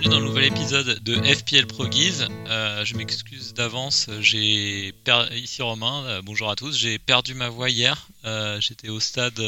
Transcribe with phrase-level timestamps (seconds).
[0.00, 2.22] Bienvenue dans le nouvel épisode de FPL Proggies.
[2.48, 5.28] Euh, je m'excuse d'avance, j'ai per...
[5.34, 6.74] ici Romain, euh, bonjour à tous.
[6.74, 8.08] J'ai perdu ma voix hier.
[8.24, 9.38] Euh, J'étais au stade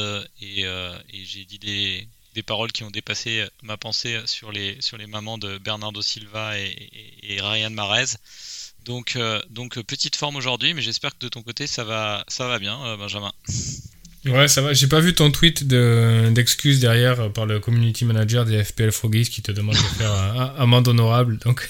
[0.43, 0.67] et,
[1.25, 5.39] j'ai dit des, des, paroles qui ont dépassé ma pensée sur les, sur les mamans
[5.39, 6.91] de Bernardo Silva et,
[7.23, 8.17] et, Ryan Marez.
[8.85, 12.59] Donc, donc petite forme aujourd'hui, mais j'espère que de ton côté ça va, ça va
[12.59, 13.33] bien, Benjamin.
[14.25, 14.73] Ouais, ça va.
[14.73, 18.93] J'ai pas vu ton tweet d'excuses de, derrière euh, par le community manager des FPL
[18.93, 21.39] Froggies qui te demande de faire un, amende honorable.
[21.39, 21.69] Donc,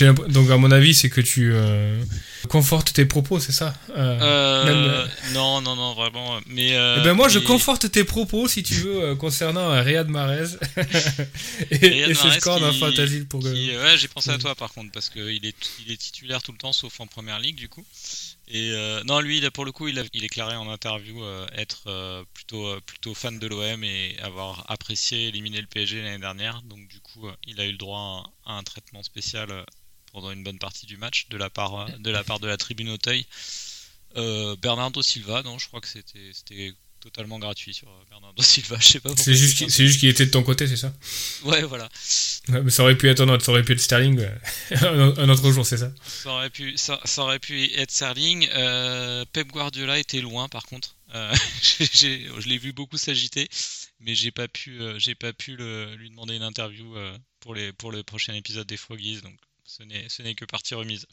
[0.28, 2.00] donc, à mon avis, c'est que tu euh,
[2.48, 5.08] confortes tes propos, c'est ça euh, même...
[5.34, 6.38] Non, non, non, vraiment.
[6.46, 10.56] Mais, eh ben moi, je conforte tes propos, si tu veux, concernant Riyad Mahrez
[11.70, 13.40] et, Riyad et ce score d'un fantasy pour.
[13.40, 16.52] Qui, ouais, j'ai pensé à toi par contre parce qu'il est, il est titulaire tout
[16.52, 17.84] le temps, sauf en première ligue du coup.
[18.50, 21.82] Et euh, non, lui, pour le coup, il a, il déclaré en interview euh, être
[21.86, 26.62] euh, plutôt, plutôt fan de l'OM et avoir apprécié éliminer le PSG l'année dernière.
[26.62, 29.66] Donc du coup, il a eu le droit à, un traitement spécial
[30.12, 32.88] pendant une bonne partie du match de la part de la part de la tribune
[32.90, 33.26] Auteuil.
[34.14, 38.76] Bernardo Silva, non, je crois que c'était totalement gratuit sur Bernardo Silva.
[38.80, 39.10] Je sais pas.
[39.16, 40.92] C'est juste, c'est juste qu'il était de ton côté, c'est ça
[41.44, 41.88] Ouais, voilà.
[42.48, 44.26] Ouais, mais ça aurait pu être un autre, ça aurait pu être Sterling
[44.70, 48.48] un autre jour, c'est ça Ça aurait pu, ça, ça, aurait pu être Sterling.
[48.54, 50.96] Euh, Pep Guardiola était loin, par contre.
[51.14, 53.48] Euh, je l'ai vu beaucoup s'agiter,
[54.00, 56.94] mais j'ai pas pu, euh, j'ai pas pu le, lui demander une interview
[57.40, 59.34] pour les, pour le prochain épisode des Froggies, donc
[59.68, 61.06] ce n'est que partie remise.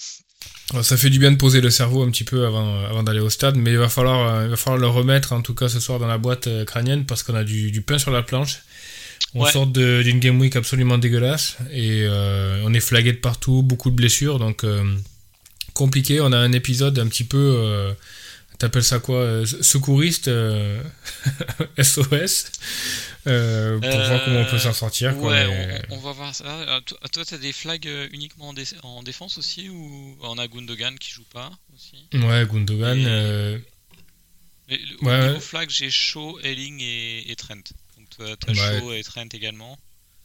[0.81, 3.29] Ça fait du bien de poser le cerveau un petit peu avant, avant d'aller au
[3.29, 5.99] stade, mais il va, falloir, il va falloir le remettre en tout cas ce soir
[5.99, 8.61] dans la boîte crânienne parce qu'on a du, du, pain sur la planche.
[9.33, 9.51] On ouais.
[9.51, 13.95] sort d'une game week absolument dégueulasse et euh, on est flagué de partout, beaucoup de
[13.95, 14.81] blessures, donc euh,
[15.73, 16.21] compliqué.
[16.21, 17.91] On a un épisode un petit peu, euh,
[18.57, 20.29] t'appelles ça quoi, secouriste,
[21.81, 22.51] SOS.
[23.27, 25.17] Euh, pour voir comment on peut s'en sortir.
[25.17, 25.81] Quoi, ouais, mais...
[25.89, 26.81] on, on, va voir ça.
[27.11, 31.11] Toi, t'as des flags uniquement en, dé en, défense aussi ou on a Gundogan qui
[31.11, 32.05] joue pas aussi?
[32.13, 32.99] Ouais, Gundogan.
[32.99, 33.05] Et...
[33.07, 33.57] Euh...
[34.67, 37.55] Mais, au ouais, niveau flag, j'ai Shaw, Elling et, et, Trent.
[37.55, 38.79] Donc toi, t'as ouais.
[38.79, 39.77] Shaw et Trent également.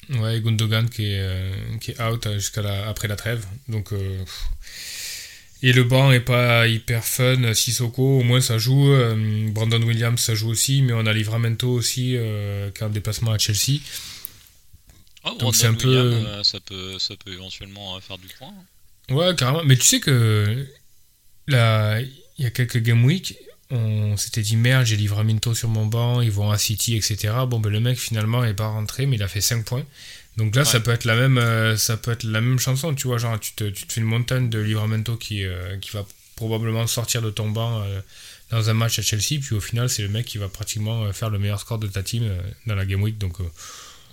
[0.09, 3.47] Ouais, Gundogan qui est, euh, qui est out jusqu'à après la trêve.
[3.69, 3.93] Donc.
[3.93, 4.25] Euh,
[5.63, 7.53] et le banc est pas hyper fun.
[7.55, 8.91] Sissoko, au moins ça joue.
[8.93, 10.83] Euh, Brandon Williams, ça joue aussi.
[10.83, 13.81] Mais on a Livramento aussi, euh, qui a un déplacement à Chelsea.
[15.25, 15.95] Oh, Donc c'est un peu.
[15.95, 18.55] Euh, ça, peut, ça peut éventuellement faire du point.
[19.11, 19.63] Ouais, carrément.
[19.65, 20.67] Mais tu sais que.
[21.47, 23.37] Là, il y a quelques game week,
[23.71, 27.35] on s'était dit merde, j'ai Livramento sur mon banc, ils vont à City, etc.
[27.49, 29.85] Bon, ben le mec finalement est pas rentré, mais il a fait 5 points.
[30.37, 30.69] Donc là, ouais.
[30.69, 33.39] ça peut être la même, euh, ça peut être la même chanson, tu vois, genre
[33.39, 37.21] tu te, tu te fais une montagne de Livramento qui, euh, qui va probablement sortir
[37.21, 38.01] de ton banc euh,
[38.51, 41.31] dans un match à Chelsea, puis au final, c'est le mec qui va pratiquement faire
[41.31, 42.29] le meilleur score de ta team
[42.67, 43.47] dans la game week, donc ouais,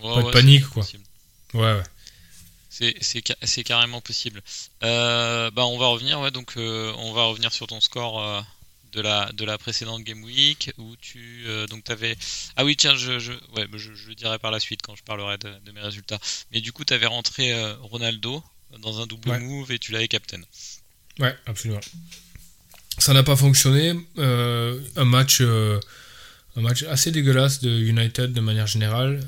[0.04, 0.86] pas de panique, quoi.
[1.54, 1.82] Ouais,
[2.80, 2.94] ouais.
[3.00, 4.42] C'est carrément possible.
[4.82, 8.46] bah, on va revenir, ouais, donc on va revenir sur ton score
[8.92, 12.16] de la de la précédente game week où tu euh, donc t'avais
[12.56, 15.04] ah oui tiens je je ouais je, je, le dirai par la suite quand je
[15.04, 16.20] parlerai de, de mes résultats.
[16.52, 18.44] Mais du coup t'avais rentré euh, Ronaldo
[18.80, 19.40] dans un double ouais.
[19.40, 20.42] move et tu l'avais captain.
[21.20, 21.82] Ouais absolument.
[22.98, 28.68] Ça n'a pas fonctionné euh, un match un match assez dégueulasse de United de manière
[28.68, 29.20] générale.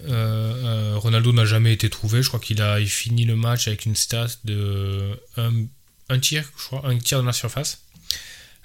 [0.96, 2.24] Ronaldo n'a jamais été trouvé.
[2.24, 5.52] Je crois qu'il a il finit le match avec une stat de un,
[6.10, 7.84] un tir je crois un tir dans la surface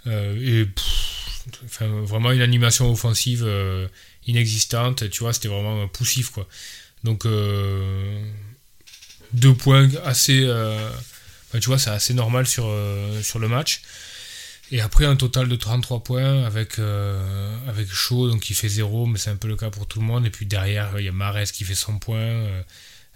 [0.06, 3.88] et pff, enfin, vraiment une animation offensive euh,
[4.26, 6.46] inexistante, tu vois, c'était vraiment poussif quoi.
[7.02, 8.20] Donc euh,
[9.32, 10.48] deux points assez,
[11.52, 12.70] tu vois, c'est assez normal sur,
[13.22, 13.82] sur le match.
[14.70, 19.06] Et après un total de 33 points avec, euh, avec Shaw donc qui fait 0,
[19.06, 20.26] mais c'est un peu le cas pour tout le monde.
[20.26, 22.62] Et puis derrière, il y a Mares qui fait 100 points, euh,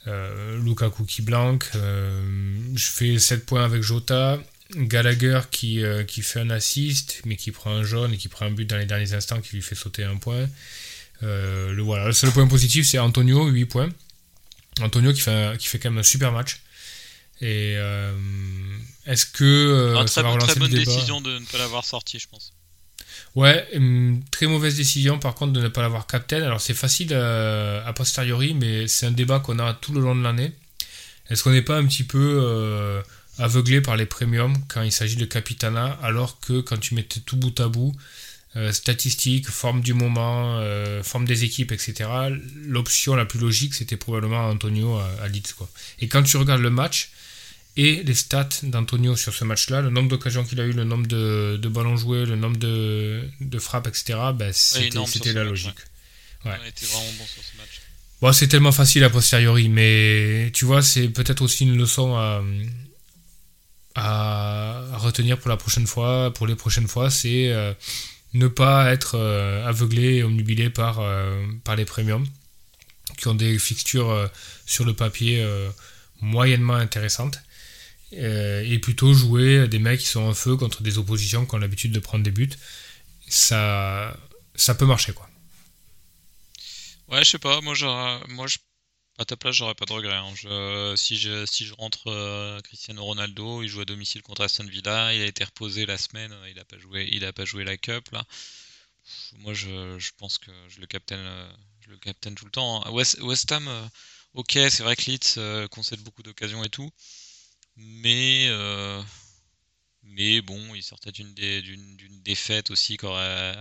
[0.07, 1.69] euh, Lukaku qui blanque.
[1.75, 4.39] je fais 7 points avec Jota.
[4.75, 8.47] Gallagher qui, euh, qui fait un assist, mais qui prend un jaune et qui prend
[8.47, 10.49] un but dans les derniers instants qui lui fait sauter un point.
[11.23, 12.07] Euh, le, voilà.
[12.07, 13.89] le seul point positif, c'est Antonio, 8 points.
[14.81, 16.61] Antonio qui fait, un, qui fait quand même un super match.
[17.41, 18.13] Et euh,
[19.07, 22.29] est-ce que euh, ça va relancer très bonne décision de ne pas l'avoir sorti, je
[22.29, 22.53] pense.
[23.35, 26.43] Ouais, une très mauvaise décision par contre de ne pas l'avoir captain.
[26.43, 30.23] Alors c'est facile a posteriori, mais c'est un débat qu'on a tout le long de
[30.23, 30.53] l'année.
[31.31, 33.03] Est-ce qu'on n'est pas un petit peu
[33.39, 37.37] aveuglé par les premiums quand il s'agit de Capitana, alors que quand tu mettais tout
[37.37, 37.95] bout à bout,
[38.57, 42.09] euh, statistiques, forme du moment, euh, forme des équipes, etc.,
[42.67, 45.53] l'option la plus logique, c'était probablement Antonio à, à Leeds.
[45.57, 45.69] Quoi.
[46.01, 47.11] Et quand tu regardes le match
[47.77, 51.07] et les stats d'Antonio sur ce match-là, le nombre d'occasions qu'il a eu, le nombre
[51.07, 54.97] de, de ballons joués, le nombre de, de frappes, etc., ben, c'était
[55.33, 55.79] la match, logique.
[56.45, 56.51] Ouais.
[56.51, 57.81] Ouais, était vraiment bon sur ce match.
[58.21, 62.43] Bon, c'est tellement facile a posteriori, mais tu vois, c'est peut-être aussi une leçon à,
[63.99, 67.73] à, retenir pour la prochaine fois, pour les prochaines fois, c'est euh,
[68.35, 72.27] ne pas être euh, aveuglé et omnubilé par, euh, par les premiums
[73.17, 74.31] qui ont des fixtures
[74.65, 75.45] sur le papier
[76.21, 77.41] moyennement intéressantes
[78.13, 81.91] et plutôt jouer des mecs qui sont en feu contre des oppositions qui ont l'habitude
[81.91, 82.51] de prendre des buts.
[83.27, 84.17] Ça,
[84.55, 85.29] ça peut marcher quoi.
[87.09, 88.59] Ouais, je sais pas, moi, j'aurais- moi je,
[89.19, 90.15] à ta place, j'aurais pas de regret.
[90.15, 90.33] hein.
[90.37, 94.65] Je- si, je, si je rentre euh, Cristiano Ronaldo, il joue à domicile contre Aston
[94.65, 97.45] Villa, il a été reposé la semaine, euh, il a pas joué, il a pas
[97.45, 98.25] joué la Cup là.
[99.39, 101.51] Moi, je, je pense que je le captaine, euh,
[101.81, 101.99] je le
[102.35, 102.85] tout le temps.
[102.85, 102.91] hein.
[102.91, 103.87] West, West Ham, euh,
[104.35, 106.91] ok, c'est vrai que Leeds euh, concède beaucoup d'occasions et tout,
[107.77, 109.03] mais euh,
[110.03, 113.55] mais bon, il sortait d'une d'une d'une défaite aussi qui aurait,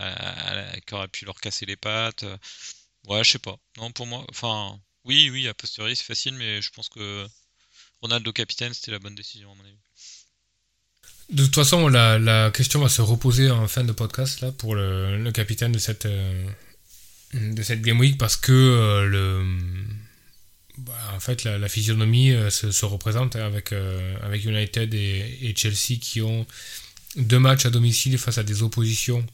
[0.86, 2.26] qui aurait pu leur casser les pattes.
[3.06, 3.58] Ouais, je sais pas.
[3.78, 7.28] Non, pour moi, enfin, oui, oui, a posteriori, c'est facile, mais je pense que
[8.02, 9.78] Ronaldo capitaine, c'était la bonne décision, à mon avis.
[11.30, 14.76] De toute façon, la, la question va se reposer en fin de podcast là pour
[14.76, 16.50] le, le capitaine de cette euh,
[17.34, 19.44] de cette game week parce que euh, le
[20.78, 23.74] bah, en fait la, physionomie euh, se, se représente hein, avec
[24.22, 26.46] avec United et Chelsea qui ont
[27.18, 29.26] deux matchs à domicile face à des oppositions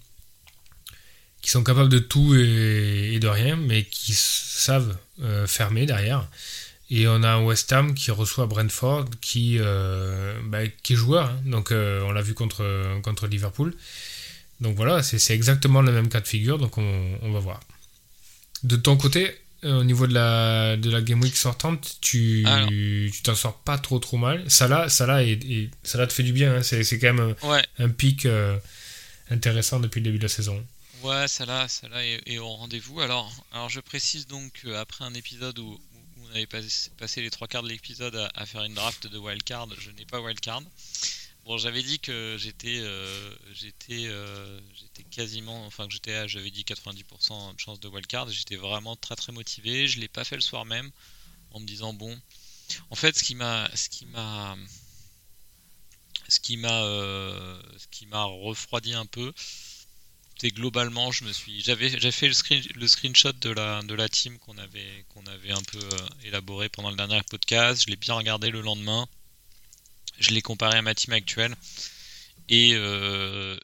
[1.44, 6.28] qui sont capables de tout et, et de rien mais qui savent euh, fermer derrière
[6.90, 11.30] et on a West Ham qui reçoit Brentford, qui, euh, bah, qui est joueur.
[11.30, 11.42] hein.
[11.46, 12.64] Donc euh, on l'a vu contre,
[13.02, 13.74] contre Liverpool.
[14.62, 16.60] Donc voilà, c'est exactement le même cas de figure.
[16.60, 17.60] Donc on, on va voir.
[18.64, 19.32] De ton côté,
[19.64, 22.46] au niveau de la, de la Game Week sortante, tu
[23.12, 24.44] tu t'en sors pas trop trop mal.
[25.24, 26.58] Est- est- Salah te fait du bien.
[26.58, 26.62] hein.
[26.64, 28.28] C'est quand même Ouais, un, pic
[29.32, 30.64] intéressant depuis le début de la saison.
[31.04, 33.02] Ouais, ça là, ça là est, est au rendez-vous.
[33.02, 35.80] Alors, alors je précise donc qu'après un épisode où,
[36.24, 36.62] on avait pas-
[36.98, 40.20] passé les trois quarts de l'épisode à, faire une draft de wildcard, je n'ai pas
[40.20, 40.62] wildcard.
[41.46, 43.36] Bon, j'avais dit que j'étais, euh,
[43.92, 44.60] euh,
[45.12, 48.30] quasiment, enfin que j'étais, j'avais dit 90% de chance de wildcard.
[48.30, 49.88] J'étais vraiment très très motivé.
[49.88, 50.90] Je l'ai pas fait le soir même,
[51.52, 52.18] en me disant bon.
[52.90, 54.56] En fait, ce qui m'a, ce qui m'a,
[56.30, 59.34] ce qui m'a, euh, ce qui m'a refroidi un peu,
[60.52, 64.10] globalement, je me suis, j'avais, j'ai fait le, screen, le screenshot de la, de la
[64.10, 67.84] team qu'on avait, qu'on avait un peu euh, élaboré pendant le dernier podcast.
[67.84, 69.08] Je l'ai bien regardé le lendemain.
[70.20, 71.56] Je l'ai comparé à ma team actuelle
[72.50, 73.58] et euh,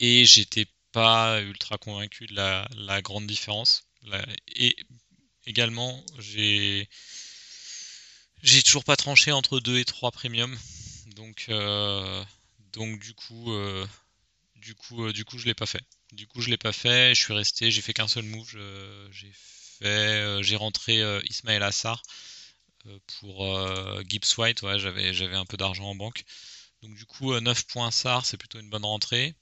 [0.00, 3.84] et j'étais pas ultra convaincu de la, grande différence.
[4.56, 4.76] Et
[5.46, 6.88] également, j'ai
[8.64, 10.56] toujours pas tranché entre 2 et 3 premium.
[11.16, 12.24] Donc euh,
[12.72, 13.52] donc du coup
[14.62, 15.82] du coup euh, du je l'ai pas fait.
[16.12, 18.56] Du coup je l'ai pas fait, je suis resté, j'ai fait qu'un seul move,
[19.10, 22.02] j'ai fait euh, j'ai rentré euh, Ismaël Assar
[22.86, 26.24] euh, pour euh, Gibbs White, ouais, j'avais un peu d'argent en banque.
[26.82, 29.34] Donc du coup euh, 9 points SAR, c'est plutôt une bonne rentrée.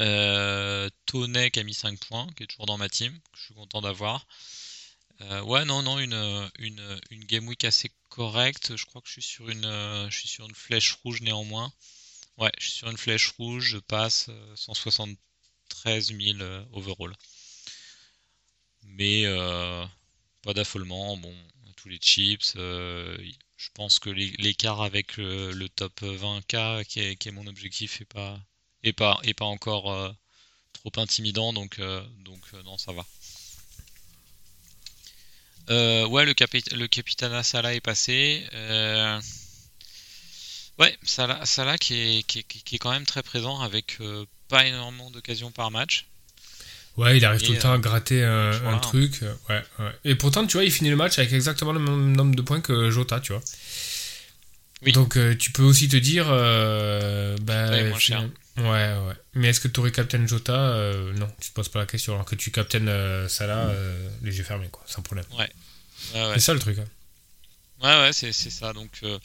[0.00, 4.26] Euh, a mis 5 points, qui est toujours dans ma team, je suis content d'avoir.
[5.44, 6.50] Ouais, non, non, une,
[7.26, 8.76] game week assez correcte.
[8.76, 11.72] Je crois que je suis sur une flèche rouge néanmoins.
[12.36, 17.14] Ouais, je suis sur une flèche rouge, je passe euh, 173 000 euh, overall.
[18.84, 19.84] Mais euh,
[20.42, 21.16] pas d'affolement.
[21.16, 21.34] Bon,
[21.76, 22.54] tous les chips.
[22.56, 23.16] euh,
[23.56, 28.40] je pense que l'é- l'écart avec le, top 20K, qui est, mon objectif, est pas,
[28.82, 30.10] est pas, encore euh,
[30.74, 31.52] trop intimidant.
[31.52, 33.06] Donc, euh, donc euh, non, ça va.
[35.70, 38.44] Euh, ouais, le, capi- le Capitana Salah est passé.
[40.80, 43.96] Euh, ouais, Salah, Salah qui, est, qui, est, qui est quand même très présent avec
[44.00, 46.06] euh, pas énormément d'occasions par match.
[46.96, 48.76] Ouais, il arrive Et, tout le temps euh, à gratter un, voilà.
[48.76, 49.22] un truc.
[49.22, 49.92] euh, Ouais, ouais.
[50.04, 52.60] Et pourtant, tu vois, il finit le match avec exactement le même nombre de points
[52.60, 53.42] que Jota, tu vois.
[54.82, 54.92] Oui.
[54.92, 56.26] Donc, euh, tu peux aussi te dire.
[56.28, 58.28] Euh, bah, Ouais, moins cher.
[58.58, 59.14] Ouais, ouais.
[59.34, 62.12] Mais est-ce que tu aurais captain Jota Euh, Non, tu te poses pas la question.
[62.14, 65.24] Alors que tu captaines euh, Salah, euh, les yeux fermés, quoi, sans problème.
[65.38, 65.48] Ouais,
[66.14, 66.30] ouais.
[66.34, 66.78] C'est ça le truc.
[66.78, 66.84] hein.
[67.82, 68.72] Ouais, ouais, c'est c'est ça.
[68.72, 69.18] Donc, euh,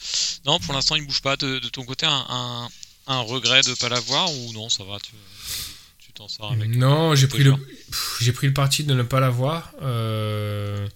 [0.44, 1.36] non, pour l'instant, il bouge pas.
[1.36, 2.68] De, de ton côté, un, un,
[3.06, 5.12] un regret de pas l'avoir ou non, ça va, tu
[5.98, 6.74] tu t'en sors avec.
[6.74, 7.60] Non, j'ai pris, le, joueurs.
[7.90, 9.72] pff, j'ai pris le parti de ne pas l'avoir.
[9.82, 10.88] Euh,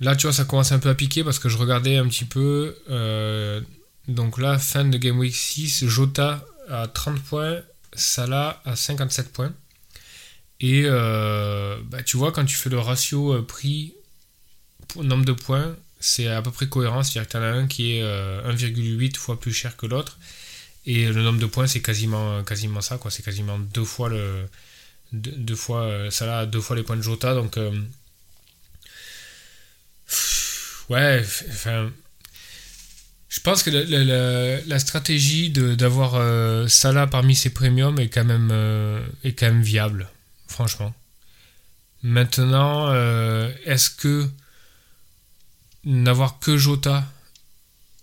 [0.00, 2.24] là, tu vois, ça commence un peu à piquer parce que je regardais un petit
[2.24, 2.76] peu.
[2.90, 3.60] euh,
[4.08, 7.60] Donc là, fin de Game Week 6, Jota à 30 points,
[7.92, 9.52] Salah à 57 points.
[10.60, 13.92] Et euh, bah, tu vois, quand tu fais le ratio euh, prix
[14.88, 17.02] pour nombre de points, c'est à peu près cohérent.
[17.02, 20.18] C'est-à-dire que tu en as un qui est 1,8 fois plus cher que l'autre.
[20.86, 22.98] Et le nombre de points, c'est quasiment, quasiment ça.
[23.10, 24.46] C'est quasiment deux fois le.
[25.12, 27.34] Deux, fois, Salah a deux fois les points de Jota.
[27.34, 27.58] Donc.
[30.88, 31.24] ouais,
[33.36, 39.04] je pense que la, stratégie d'avoir euh, Salah parmi ses premiums est quand même, euh,
[39.24, 40.08] est quand même viable,
[40.46, 40.94] franchement.
[42.02, 44.26] Maintenant, euh, est-ce que
[45.86, 47.04] n'avoir que Jota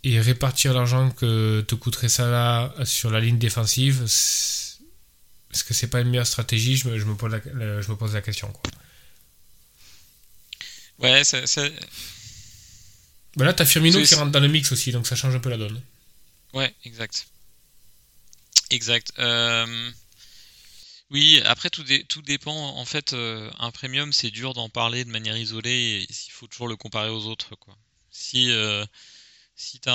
[0.03, 6.01] et répartir l'argent que te coûterait Salah sur la ligne défensive, est-ce que c'est pas
[6.01, 6.75] une meilleure stratégie?
[6.77, 8.51] Je me, pose, la, je me pose la question.
[8.51, 8.71] Quoi.
[10.99, 11.39] Ouais, ça,
[13.35, 15.49] bah là, t'as Firmino qui rentre dans le mix aussi, donc ça change un peu
[15.49, 15.81] la donne.
[16.53, 17.27] Ouais, exact.
[18.69, 19.11] Exact.
[19.17, 19.91] Euh,
[21.13, 22.53] oui, après, tout, tout dépend.
[22.77, 26.67] En fait, euh, un premium, c'est dur d'en parler de manière isolée il faut toujours
[26.67, 27.55] le comparer aux autres.
[27.55, 27.77] Quoi.
[28.11, 28.85] Si, euh,
[29.55, 29.89] si tu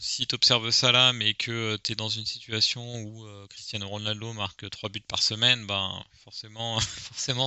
[0.00, 4.68] si observes ça là, mais que tu es dans une situation où Cristiano Ronaldo marque
[4.70, 7.46] 3 buts par semaine, ben forcément, forcément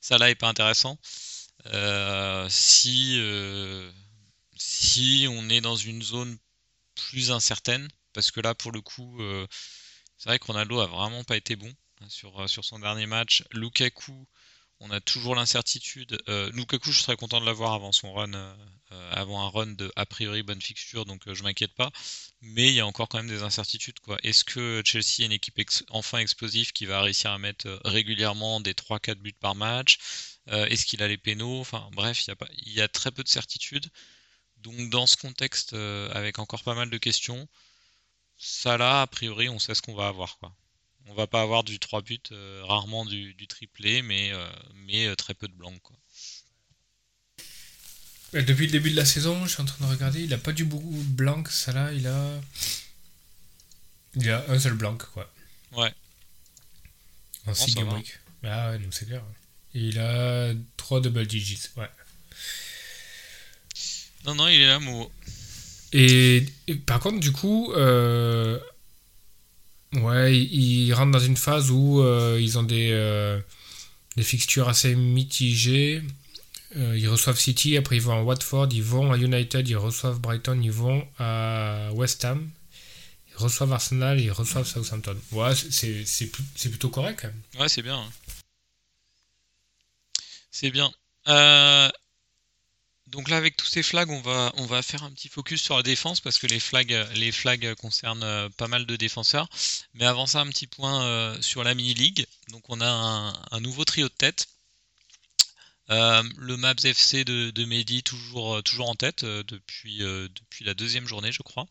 [0.00, 0.98] ça là est pas intéressant.
[2.48, 3.20] si
[4.60, 6.38] si on est dans une zone
[6.94, 9.46] plus incertaine, parce que là, pour le coup, euh,
[10.18, 11.72] c'est vrai que Ronaldo a vraiment pas été bon
[12.08, 13.44] sur, euh, sur son dernier match.
[13.52, 14.26] Lukaku,
[14.80, 16.20] on a toujours l'incertitude.
[16.28, 18.56] Euh, Lukaku, je serais content de l'avoir avant son run,
[19.12, 21.90] avant un run de a priori bonne fixture, donc je m'inquiète pas.
[22.40, 23.98] Mais il y a encore quand même des incertitudes.
[24.22, 28.74] Est-ce que Chelsea est une équipe enfin explosive qui va réussir à mettre régulièrement des
[28.74, 29.98] 3-4 buts par match?
[30.46, 31.60] Est-ce qu'il a les pénaux?
[31.60, 33.90] Enfin bref, il y, a très peu de certitudes.
[34.60, 37.48] Donc dans ce contexte, euh, avec encore pas mal de questions,
[38.36, 40.38] ça là, a priori, on sait ce qu'on va avoir.
[41.10, 44.48] On va pas avoir du 3 buts, euh, rarement du, triplé, mais, euh,
[44.86, 45.74] mais très peu de blanc.
[45.82, 45.96] Quoi.
[48.32, 50.52] Depuis le début de la saison, je suis en train de regarder, il a pas
[50.52, 52.40] du beaucoup blanc, ça là, il a.
[54.14, 55.28] Il a un seul blanc, quoi.
[55.72, 55.92] Ouais.
[57.46, 57.88] En 6 game
[58.44, 59.22] Ah ouais, donc c'est clair.
[59.74, 61.90] Et il a 3 double digits, ouais.
[64.24, 65.10] Non, non, il est là, Mo.
[65.92, 66.46] Et,
[66.86, 68.60] par contre, du coup, euh,
[69.94, 73.40] ouais, ils rentrent dans une phase où euh, ils ont des, euh,
[74.16, 76.02] des fixtures assez mitigées.
[76.74, 80.60] ils reçoivent City, après ils vont à Watford, ils vont à United, ils reçoivent Brighton,
[80.62, 82.48] ils vont à West Ham,
[83.30, 85.16] ils reçoivent Arsenal, ils reçoivent Southampton.
[85.32, 87.26] Ouais, c'est plutôt correct.
[87.58, 87.98] Ouais, c'est bien.
[87.98, 88.10] Hein.
[90.50, 90.90] C'est bien.
[93.10, 95.76] Donc là, avec tous ces flags, on va, on va faire un petit focus sur
[95.76, 99.48] la défense parce que les flags, les flags concernent euh, pas mal de défenseurs.
[99.94, 102.26] Mais avant ça, un petit point euh, sur la mini-league.
[102.50, 104.46] Donc on a un, nouveau trio de tête.
[105.90, 111.08] Euh, le Maps FC de, de Mehdi toujours, toujours en tête depuis, depuis la deuxième
[111.08, 111.66] journée, je crois.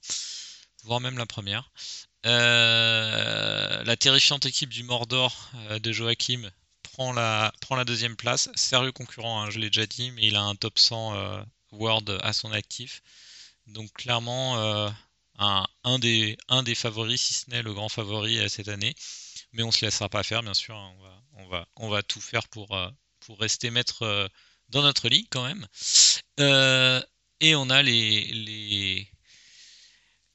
[0.84, 1.72] Voire même la première.
[2.25, 6.51] la terrifiante équipe du Mordor de Joachim
[7.00, 8.50] prend la, prend la deuxième place.
[8.56, 11.41] Sérieux concurrent, hein, je l'ai déjà dit, mais il a un top 100 euh,
[11.72, 13.01] World à son actif.
[13.68, 14.89] Donc clairement, euh,
[15.38, 18.96] un, des, un des favoris, si ce n'est le grand favori euh, cette année.
[19.53, 20.75] Mais on se laissera pas faire, bien sûr.
[20.75, 20.94] Hein.
[21.38, 22.77] on, va, on, va, tout faire pour,
[23.22, 24.29] pour rester maître
[24.68, 25.65] dans notre ligue quand même.
[26.38, 29.12] et on a les, les,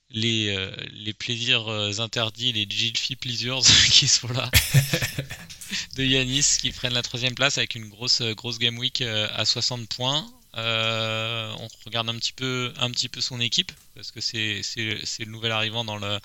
[0.08, 1.68] les, les plaisirs
[2.00, 3.60] interdits, les Gilfi Pleasures
[3.92, 4.50] qui sont là.
[5.96, 9.44] de Yanis qui prennent la troisième place avec une grosse, grosse game week euh, à
[9.44, 10.26] 60 points.
[10.56, 15.24] Euh, on regarde un petit peu, un petit peu son équipe parce que c'est, le
[15.26, 16.18] nouvel arrivant dans le,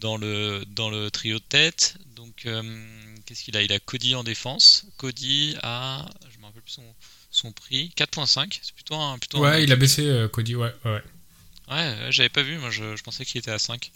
[0.00, 1.96] dans le, dans le trio de tête.
[2.16, 2.62] Donc, euh,
[3.26, 3.62] qu'est-ce qu'il a?
[3.62, 4.86] Il a Cody en défense.
[4.96, 6.94] Cody a, je me rappelle plus son,
[7.30, 8.58] son prix, 4.5.
[8.60, 9.38] C'est plutôt un, plutôt.
[9.38, 10.56] Ouais, il a baissé Cody.
[10.56, 11.02] Ouais, ouais.
[11.70, 12.58] Ouais, j'avais pas vu.
[12.58, 13.90] Moi, je, je pensais qu'il était à 5.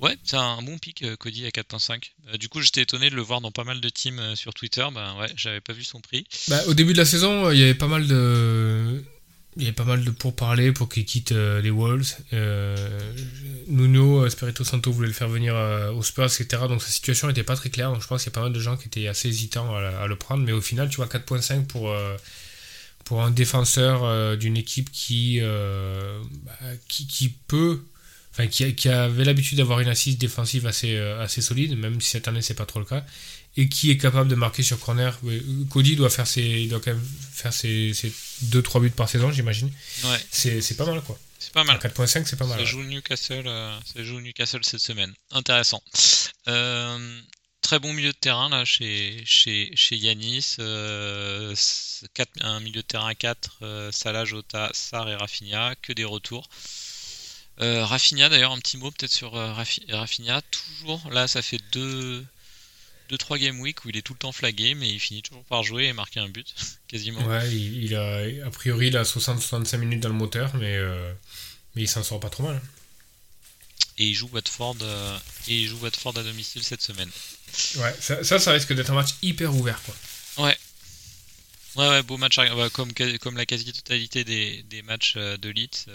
[0.00, 2.12] Ouais, c'est un bon pic, euh, Cody à 4.5.
[2.28, 4.52] Euh, du coup, j'étais étonné de le voir dans pas mal de teams euh, sur
[4.54, 4.86] Twitter.
[4.92, 6.26] Bah ouais, j'avais pas vu son prix.
[6.48, 9.02] Bah, au début de la saison, il y avait pas mal de.
[9.56, 12.16] Il y avait pas mal de pourparlers pour qu'il quitte les Wolves.
[13.68, 15.54] Nuno Espirito Santo voulait le faire venir
[15.94, 16.64] aux Spurs, etc.
[16.68, 17.92] Donc sa situation n'était pas très claire.
[17.92, 20.08] Donc je pense qu'il y a pas mal de gens qui étaient assez hésitants à,
[20.08, 20.42] le prendre.
[20.42, 21.94] Mais au final, tu vois, 4.5 pour,
[23.04, 26.52] pour un défenseur d'une équipe qui, bah,
[26.88, 27.80] qui, qui, peut
[28.34, 32.28] enfin, qui, avait l'habitude d'avoir une assise défensive assez, euh, assez solide, même si cette
[32.28, 33.04] année c'est pas trop le cas,
[33.56, 35.18] et qui est capable de marquer sur corner.
[35.70, 37.92] Cody doit faire ses, il doit quand même faire ses,
[38.46, 39.70] 2-3 buts par saison, j'imagine.
[40.04, 40.18] Ouais.
[40.30, 41.18] C'est pas mal quoi.
[41.38, 41.78] C'est pas mal.
[41.78, 42.58] 4.5, c'est pas mal.
[42.58, 45.12] Ça joue Newcastle, euh, ça joue Newcastle cette semaine.
[45.30, 45.82] Intéressant.
[46.48, 47.20] Euh,
[47.60, 50.56] très bon milieu de terrain là chez chez chez Yanis.
[50.58, 51.54] Euh,
[52.40, 56.48] un milieu de terrain à 4, Salah, Jota, Sar et Rafinha, que des retours.
[57.58, 60.42] Rafinha d'ailleurs un petit mot peut-être sur Rafinha.
[60.50, 62.24] Toujours là, ça fait deux
[63.10, 65.62] 2-3 game week où il est tout le temps flagué, mais il finit toujours par
[65.62, 66.54] jouer et marquer un but,
[66.88, 67.24] quasiment.
[67.26, 71.12] Ouais, il, a, a priori, il a 60-65 minutes dans le moteur, mais, euh,
[71.74, 72.60] mais il s'en sort pas trop mal.
[73.98, 75.18] Et il joue Watford, euh,
[75.48, 77.10] et il joue Watford à domicile cette semaine.
[77.76, 80.46] Ouais, ça, ça, risque d'être un match hyper ouvert, quoi.
[80.46, 80.58] Ouais.
[81.76, 85.86] Ouais, ouais, beau match, bah, comme, comme la quasi-totalité des, des matchs euh, de Leeds.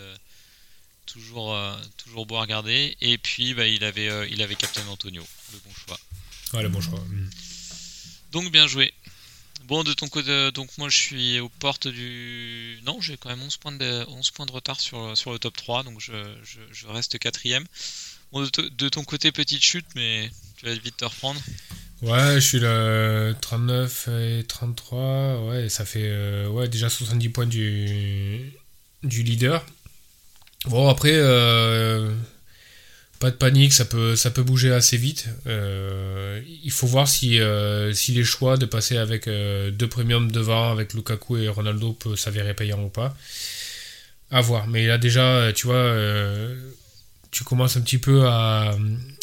[1.12, 1.58] Toujours,
[1.98, 2.96] toujours beau à regarder.
[3.01, 5.24] Et puis, bah, il, avait, il avait Captain Antonio,
[5.54, 6.00] le bon choix.
[6.54, 7.00] Ouais, le bon choix.
[7.00, 7.30] Mm.
[8.32, 8.94] Donc bien joué.
[9.68, 12.80] Bon, de ton côté, euh, donc moi je suis aux portes du.
[12.86, 15.56] Non, j'ai quand même 11 points de, 11 points de retard sur, sur le top
[15.56, 16.13] 3, donc je,
[16.72, 17.66] je, reste quatrième.
[18.32, 21.39] Bon, de, ton côté, petite chute, mais tu vas vite te reprendre.
[22.01, 27.46] Ouais, je suis là 39 et 33, ouais, ça fait euh, ouais, déjà 70 points
[27.46, 28.51] du,
[29.04, 29.63] du leader.
[30.66, 32.12] Bon, après, euh,
[33.20, 35.28] pas de panique, ça peut, ça peut bouger assez vite.
[35.48, 40.32] Euh, il faut voir si, euh, si les choix de passer avec euh, deux premiums
[40.32, 43.16] devant, avec Lukaku et Ronaldo, peut s'avérer payant ou pas.
[44.32, 44.68] À voir.
[44.68, 45.94] Mais là, déjà, tu vois,
[47.31, 48.75] tu commences un petit peu à,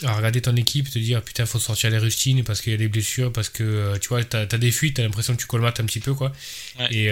[0.05, 2.89] regarder ton équipe, te dire putain, faut sortir les rustines parce qu'il y a des
[2.89, 5.87] blessures, parce que tu vois, t'as as des fuites, t'as l'impression que tu colmates un
[5.87, 6.33] petit peu, quoi.
[6.91, 7.11] Et,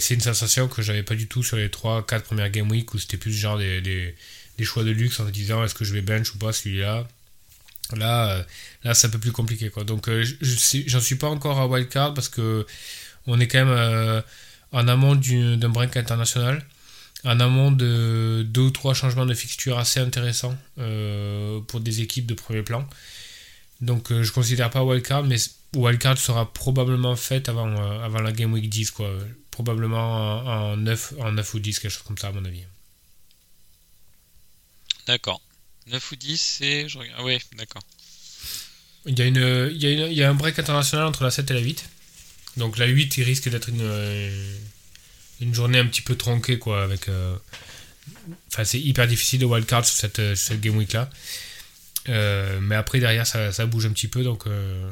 [0.00, 2.98] c'est une sensation que j'avais pas du tout sur les 3-4 premières game week où
[2.98, 4.14] c'était plus genre des
[4.58, 7.06] des choix de luxe en te disant est-ce que je vais bench ou pas celui-là.
[7.96, 8.42] Là, euh,
[8.84, 9.70] là c'est un peu plus compliqué.
[9.70, 9.84] Quoi.
[9.84, 12.66] Donc, euh, j'en suis pas encore à wildcard parce que
[13.26, 14.20] on est quand même euh,
[14.72, 16.64] en amont d'un break international,
[17.26, 20.56] en amont de deux ou trois changements de fixture assez intéressants
[21.66, 22.88] pour des équipes de premier plan.
[23.80, 25.36] Donc, je considère pas wildcard, mais
[25.74, 29.10] wildcard sera probablement faite avant, avant la Game Week 10, quoi.
[29.50, 32.62] Probablement en 9, en 9 ou 10, quelque chose comme ça, à mon avis.
[35.06, 35.40] D'accord.
[35.86, 36.86] 9 ou 10, c'est.
[37.16, 37.82] Ah ouais, d'accord.
[39.06, 41.22] Il y, a une, il, y a une, il y a un break international entre
[41.22, 41.88] la 7 et la 8.
[42.56, 43.82] Donc la 8, il risque d'être une,
[45.40, 46.82] une journée un petit peu tronquée, quoi.
[46.82, 47.36] Avec, euh,
[48.48, 51.10] Enfin, c'est hyper difficile de wildcard sur cette, cette game week là.
[52.08, 54.22] Euh, mais après, derrière, ça, ça, bouge un petit peu.
[54.22, 54.88] Donc euh,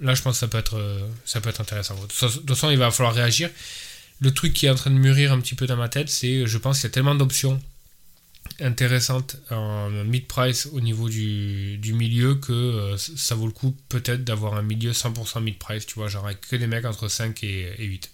[0.00, 1.94] là, je pense que ça peut être, ça peut être intéressant.
[1.94, 3.50] De toute façon, il va falloir réagir.
[4.20, 6.46] Le truc qui est en train de mûrir un petit peu dans ma tête, c'est
[6.46, 7.60] je pense qu'il y a tellement d'options
[8.60, 14.54] intéressante en mid-price au niveau du, milieu que euh, ça vaut le coup peut-être d'avoir
[14.54, 18.10] un milieu 100% mid-price, tu vois, genre avec que des mecs entre 5 et, 8.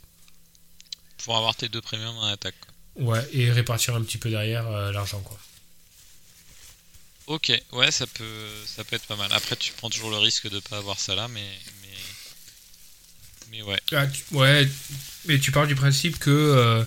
[1.24, 2.54] Pour avoir tes deux premiums en attaque.
[2.96, 5.38] Ouais, et répartir un petit peu derrière euh, l'argent, quoi.
[7.26, 9.33] Ok, ouais, ça peut, ça peut être pas mal.
[9.33, 11.46] Après, tu prends toujours le risque de pas avoir ça là, mais.
[11.83, 11.96] Mais,
[13.50, 13.80] mais ouais.
[13.92, 14.68] Ah, ouais,
[15.26, 16.30] mais tu pars du principe que.
[16.30, 16.85] Euh,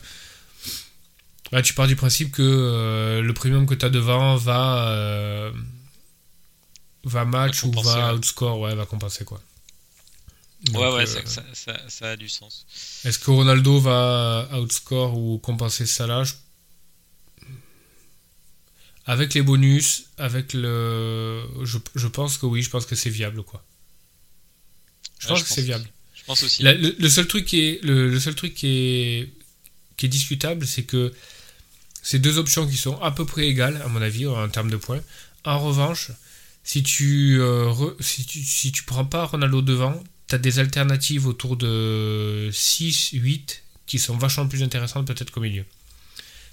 [1.52, 5.52] Là, tu pars du principe que euh, le premium que tu as devant va,
[7.04, 9.40] va match ou va outscore, ouais, va compenser quoi.
[10.72, 12.66] Ouais, ouais, euh, ça, ça, ça, a du sens.
[13.04, 16.24] Est-ce que Ronaldo va outscore ou compenser Salah?
[19.06, 21.44] Avec les bonus, avec le.
[21.64, 23.64] Je, je, pense que oui, je pense que c'est viable quoi.
[25.20, 25.88] Je pense que c'est viable.
[26.16, 26.64] Je pense aussi.
[26.64, 29.34] le, seul truc qui est, le, le seul truc qui est,
[29.98, 31.14] qui est discutable, c'est que
[32.02, 34.78] c'est deux options qui sont à peu près égales, à mon avis, en termes de
[34.78, 35.02] points.
[35.46, 36.12] En revanche,
[36.64, 40.02] si tu, euh, si tu, si tu prends pas Ronaldo devant,
[40.38, 45.66] des alternatives autour de 6, 8 qui sont vachement plus intéressantes peut-être qu'au milieu.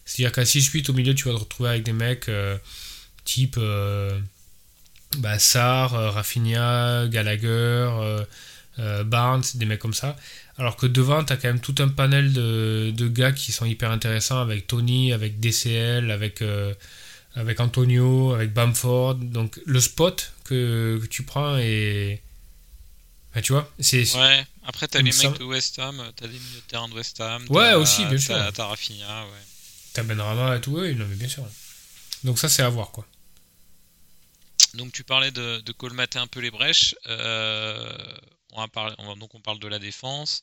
[0.05, 2.57] C'est-à-dire qu'à 6-8 au milieu, tu vas te retrouver avec des mecs euh,
[3.25, 4.19] type euh,
[5.19, 8.25] bah, Rafinha, Gallagher,
[9.05, 10.17] Barnes, des mecs comme ça.
[10.61, 13.91] Alors que devant, tu as quand même tout un panel de, gars qui sont hyper
[13.91, 16.75] intéressants avec Tony, avec DCL, avec, euh,
[17.35, 19.15] avec Antonio, avec Bamford.
[19.15, 22.21] Donc le spot que, tu prends est.
[23.43, 26.39] tu vois c'est, Ouais, après tu as les mecs de West Ham, tu as des
[26.39, 27.47] milieux de terrain de West Ham.
[27.49, 28.37] Ouais, aussi, bien sûr.
[28.53, 29.43] T'as Rafinha, ouais.
[29.93, 31.45] T'as Benrama et tout, oui, mais bien sûr.
[32.25, 33.07] Donc ça, c'est à voir, quoi.
[34.75, 36.95] Donc tu parlais de, de colmater un peu les brèches.
[37.07, 38.17] Euh,
[38.53, 40.43] on, donc on parle de la défense.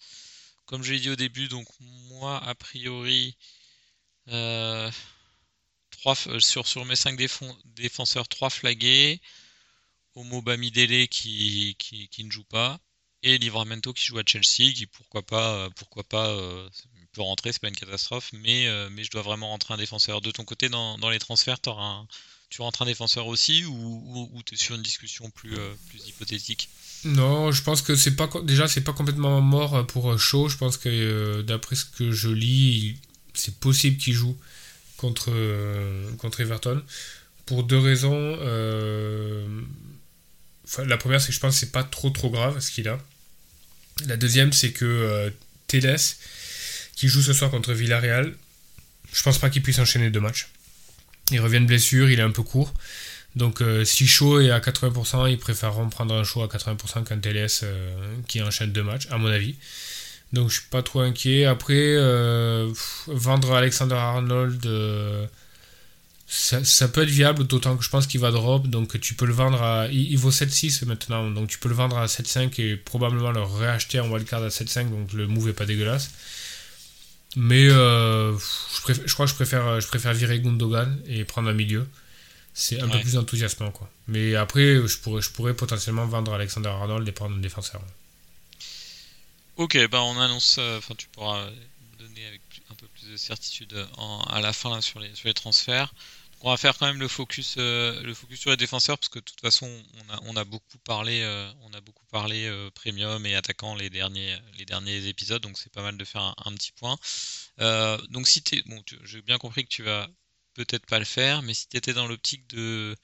[0.66, 1.68] Comme je l'ai dit au début, donc
[2.10, 3.38] moi, a priori,
[4.30, 4.92] euh,
[6.06, 7.18] euh, sur, sur mes 5
[7.66, 9.22] défenseurs, 3 flagués.
[10.18, 12.80] Homo Bamidele qui, qui, ne joue pas.
[13.24, 16.36] Et Livramento qui joue à Chelsea, qui pourquoi pas, pourquoi pas
[17.18, 20.22] peux rentrer, c'est pas une catastrophe, mais, euh, mais je dois vraiment rentrer un défenseur.
[20.22, 22.08] De ton côté, dans, les transferts, un,
[22.50, 26.70] tu rentres un défenseur aussi ou, tu es sur une discussion plus, euh, plus hypothétique?
[27.04, 30.50] Non, je pense que c'est pas déjà c'est pas complètement mort pour Shaw.
[30.50, 32.98] Je pense que d'après ce que je lis,
[33.34, 34.36] c'est possible qu'il joue
[34.96, 35.32] contre,
[36.18, 36.84] contre Everton
[37.46, 38.38] pour deux raisons.
[40.86, 42.98] La première, c'est que je pense que c'est pas trop trop grave ce qu'il a.
[44.06, 45.30] La deuxième, c'est que euh,
[45.68, 48.34] qui joue ce soir contre Villarreal,
[49.12, 50.50] je pense pas qu'il puisse enchaîner deux matchs.
[51.32, 52.74] Il revient de blessure, il est un peu court.
[53.36, 57.20] Donc euh, si chaud est à 80%, ils préféreront prendre un show à 80% qu'un
[57.20, 59.56] Teles euh, qui enchaîne deux matchs, à mon avis.
[60.34, 61.46] Donc je suis pas trop inquiet.
[61.46, 61.96] Après,
[63.08, 64.68] vendre Alexander Arnold
[66.30, 69.34] ça, peut être viable, d'autant que je pense qu'il va drop, donc tu peux le
[69.34, 69.88] vendre à.
[69.88, 74.02] Il, vaut 7,6 maintenant, donc tu peux le vendre à 7,5 et probablement le réacheter
[74.02, 76.12] en wildcard à 7,5, donc le move est pas dégueulasse.
[77.38, 81.88] Mais euh, je, crois que je préfère, je préfère virer Gundogan et prendre un milieu.
[82.54, 83.90] C'est un peu plus enthousiasmant, quoi.
[84.08, 87.82] Mais après, je pourrais, je pourrais potentiellement vendre Alexander Arnold et prendre un défenseur.
[89.56, 91.48] Ok, bah on annonce, enfin tu pourras
[92.00, 93.88] donner avec un peu plus de certitude
[94.30, 95.94] à la fin sur, les, sur les transferts.
[96.42, 99.18] On va faire quand même le focus, euh, le focus sur les défenseurs parce que
[99.18, 99.68] de toute façon,
[100.24, 104.38] on a, beaucoup parlé, euh, on a beaucoup parlé euh, premium et attaquant les derniers,
[104.58, 106.98] les derniers épisodes, donc c'est pas mal de faire un, petit point.
[108.10, 110.08] donc si t'es, bon, j'ai bien compris que tu vas
[110.54, 112.96] peut-être pas le faire, mais si tu étais dans l'optique de,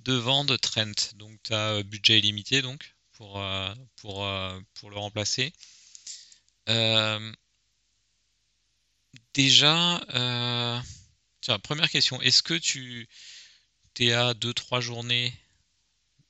[0.00, 3.40] de vendre Trent, donc tu as budget illimité donc pour,
[3.96, 4.26] pour,
[4.74, 5.52] pour le remplacer.
[9.34, 10.02] déjà
[11.62, 12.20] première question.
[12.22, 13.08] Est-ce que tu
[14.00, 15.32] es à 2-3 journées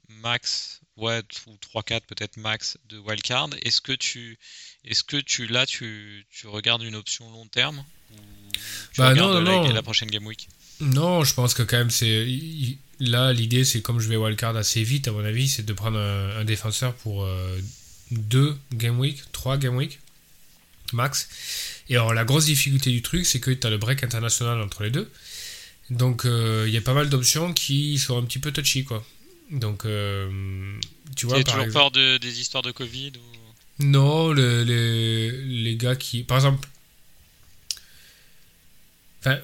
[0.08, 4.38] max, ouais, ou 3-4 peut-être max de wildcard Est-ce que tu,
[4.84, 8.16] est-ce que tu, là, tu, regardes une option long terme ou
[8.92, 10.48] tu bah non, la, la, prochaine game week?
[10.80, 12.26] Non, je pense que quand même, c'est.
[12.98, 15.98] Là, l'idée, c'est comme je vais wildcard assez vite, à mon avis, c'est de prendre
[15.98, 17.26] un, défenseur pour
[18.10, 19.98] 2 euh, game week, 3 game week
[20.92, 21.28] max.
[21.88, 24.82] Et alors la grosse difficulté du truc, c'est que tu as le break international entre
[24.82, 25.10] les deux.
[25.90, 29.04] Donc euh, il y a pas mal d'options qui sont un petit peu touchy quoi.
[29.50, 30.78] Donc euh,
[31.14, 31.38] tu vois.
[31.38, 33.12] Tu toujours peur de, des histoires de Covid
[33.78, 36.24] Non, les, les gars qui.
[36.24, 36.68] Par exemple.
[39.20, 39.38] Enfin.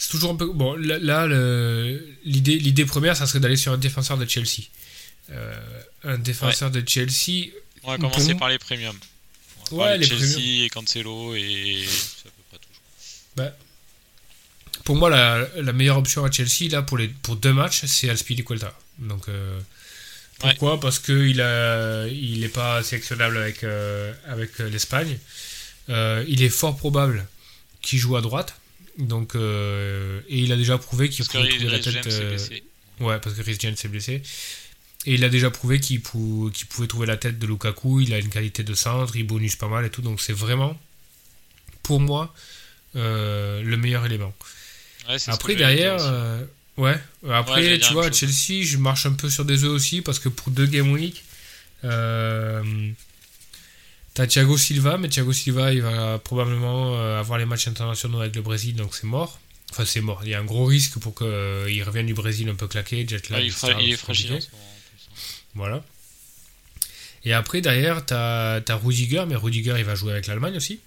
[0.00, 0.50] C'est toujours un peu.
[0.50, 1.26] Bon, là,
[2.24, 4.62] l'idée, l'idée première, ça serait d'aller sur un défenseur de Chelsea.
[5.30, 5.54] Euh,
[6.04, 7.50] un défenseur de Chelsea.
[7.82, 8.98] On va commencer par les premiums.
[9.70, 12.68] Ouais, les Chelsea et Cancelo et c'est à peu près tout.
[13.36, 13.52] Bah,
[14.84, 18.08] pour moi, la, la, meilleure option à Chelsea là pour les pour deux matchs, c'est
[18.10, 18.76] Alspilicueta.
[18.98, 19.60] Donc euh,
[20.38, 20.80] pourquoi?
[20.80, 25.18] Parce que il a il n'est pas sélectionnable avec euh, avec l'Espagne.
[25.88, 27.26] Euh, il est fort probable
[27.82, 28.54] qu'il joue à droite.
[28.98, 32.08] Donc et il a déjà prouvé qu'il pouvait trouver la tête.
[33.00, 34.22] ouais, parce que Rhys James s'est blessé.
[35.06, 38.28] Et il a déjà prouvé qu'il pouvait trouver la tête de Lukaku, il a une
[38.28, 40.78] qualité de centre, il bonus pas mal et tout, donc c'est vraiment,
[41.82, 42.34] pour moi,
[42.96, 44.34] euh, le meilleur élément.
[45.26, 46.44] après, derrière, euh,
[46.76, 46.98] ouais,
[47.30, 50.28] après, tu vois, à Chelsea, je marche un peu sur des œufs aussi, parce que
[50.28, 51.24] pour deux Game Week,
[51.84, 52.90] euh,
[54.12, 58.36] t'as Thiago Silva, mais Thiago Silva, il va probablement euh, avoir les matchs internationaux avec
[58.36, 59.40] le Brésil, donc c'est mort.
[59.70, 60.20] Enfin, c'est mort.
[60.24, 63.30] Il y a un gros risque pour qu'il revienne du Brésil un peu claqué, jet
[63.30, 63.42] lag.
[63.42, 63.48] il,
[63.92, 64.40] est fragile.
[65.54, 65.82] Voilà.
[67.24, 70.80] Et après, derrière, tu as, Rudiger, mais Rudiger, il va jouer avec l'Allemagne aussi.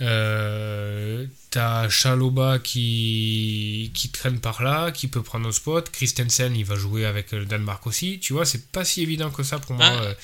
[0.00, 5.90] Euh, t'as Chaloba qui, qui traîne par là, qui peut prendre un spot.
[5.90, 8.18] Christensen, il va jouer avec le Danemark aussi.
[8.18, 9.86] Tu vois, c'est pas si évident que ça pour moi.
[9.86, 10.14] Ah, euh,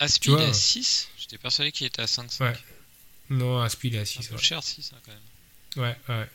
[0.00, 2.30] Aspi, il est à 6 J'étais persuadé qu'il était à 5.
[2.40, 2.54] Ouais.
[3.28, 4.30] Non, Aspi, il est à 6.
[4.30, 5.88] Un peu cher 6 hein, quand même.
[5.88, 6.28] Ouais, ouais.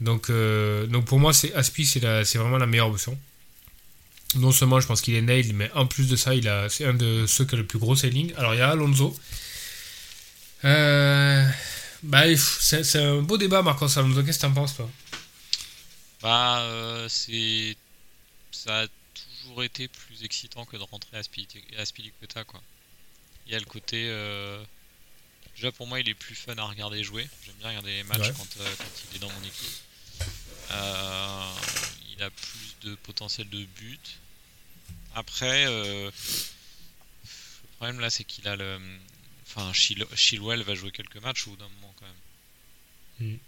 [0.00, 3.16] Donc, euh, donc pour moi, c'est Aspi, c'est vraiment la meilleure option
[4.36, 6.84] non seulement je pense qu'il est nailed, mais en plus de ça, il a, c'est
[6.84, 8.32] un de ceux qui a le plus gros selling.
[8.36, 9.16] Alors il y a Alonso.
[10.64, 11.48] Euh,
[12.02, 14.22] bah, c'est, un beau débat, Marcos Alonso.
[14.22, 14.88] Qu'est-ce que t'en penses, toi?
[16.22, 17.76] Bah, euh, c'est.
[18.52, 22.60] Ça a toujours été plus excitant que de rentrer à, Spilicueta, quoi.
[23.46, 24.06] Il y a le côté.
[24.08, 24.62] Euh,
[25.56, 27.26] déjà, pour moi, il est plus fun à regarder jouer.
[27.44, 29.80] J'aime bien regarder les matchs quand, quand, il est dans mon équipe.
[32.20, 34.18] Il a plus de potentiel de but.
[35.14, 38.78] Après, euh, le problème là, c'est qu'il a le.
[39.46, 43.32] Enfin, Chilwell va jouer quelques matchs ou d'un moment quand même.
[43.32, 43.38] Hmm.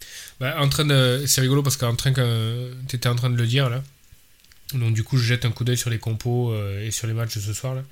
[0.41, 1.25] Bah, en train de...
[1.27, 3.83] C'est rigolo parce qu'en train que tu étais en train de le dire là.
[4.75, 7.13] Donc du coup, je jette un coup d'œil sur les compos euh, et sur les
[7.13, 7.85] matchs de ce soir là.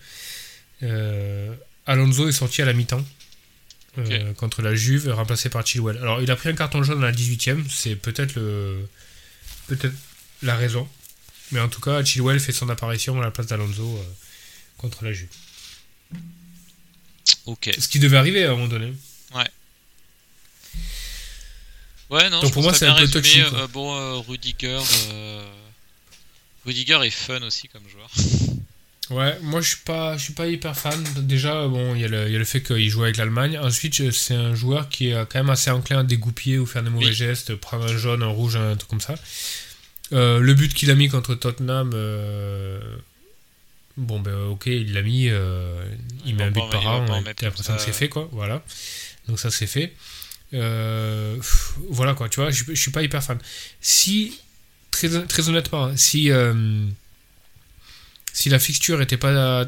[0.83, 1.55] Euh,
[1.87, 3.05] Alonso est sorti à la mi-temps.
[3.99, 5.99] euh, contre la Juve, remplacé par Chilwell.
[5.99, 8.88] Alors, il a pris un carton jaune dans la 18ème, c'est peut-être le
[9.66, 9.95] peut-être
[10.42, 10.88] la raison.
[11.53, 14.03] Mais en tout cas, Chilwell fait son apparition à la place d'Alonso euh,
[14.79, 15.29] contre la Juve.
[17.46, 17.70] Ok.
[17.79, 18.92] Ce qui devait arriver à un moment donné.
[22.11, 23.22] Ouais, non, Donc je pour moi, c'est un peu résumé.
[23.22, 23.40] touchy.
[23.40, 24.81] Euh, bon, euh, Rudiger.
[26.66, 28.11] Rudiger est fun aussi comme joueur.
[29.11, 31.03] Ouais, moi je suis pas, je suis pas hyper fan.
[31.22, 33.59] Déjà, bon, il y, a le- il y a le fait qu'il joue avec l'Allemagne.
[33.59, 36.90] Ensuite, c'est un joueur qui est quand même assez enclin à dégoupiller ou faire des
[36.90, 37.12] mauvais Oui.
[37.12, 39.16] gestes, prendre un jaune, un rouge, un truc comme ça.
[40.12, 42.81] Euh, le but qu'il a mis contre Tottenham, euh,
[43.96, 45.85] bon ben ok, il l'a mis, euh,
[46.25, 47.87] il Il met un pas but par an, pas l'impression que ça.
[47.87, 48.64] c'est fait quoi, voilà.
[49.29, 49.94] Donc ça c'est fait.
[50.51, 53.38] Pff, voilà quoi, tu vois, je, je suis pas hyper fan.
[53.81, 54.40] Si,
[54.90, 56.31] très, très honnêtement, hein, si,
[58.33, 59.66] si la fixture était pas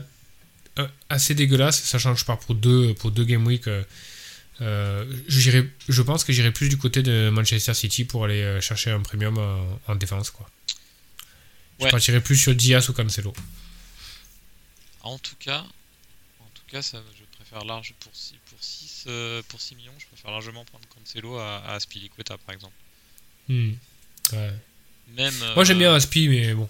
[1.09, 3.69] assez dégueulasse, sachant que je pars pour deux, pour deux Game Week,
[4.61, 8.61] euh, euh, je pense que j'irai plus du côté de Manchester City pour aller euh,
[8.61, 10.31] chercher un premium en, en défense.
[10.31, 10.49] Quoi.
[11.81, 11.91] Je Ouais.
[11.91, 13.33] partirais plus sur Diaz ou Cancelo.
[15.03, 15.65] En tout cas,
[16.41, 19.07] en tout cas, ça, je préfère large pour 6 pour 6
[19.49, 22.75] pour 6 millions, je préfère largement prendre Cancelo à, à Spilicueta par exemple.
[23.49, 23.73] Hmm.
[24.33, 24.53] Ouais.
[25.17, 26.69] Même Moi j'aime euh, bien Aspi, mais bon.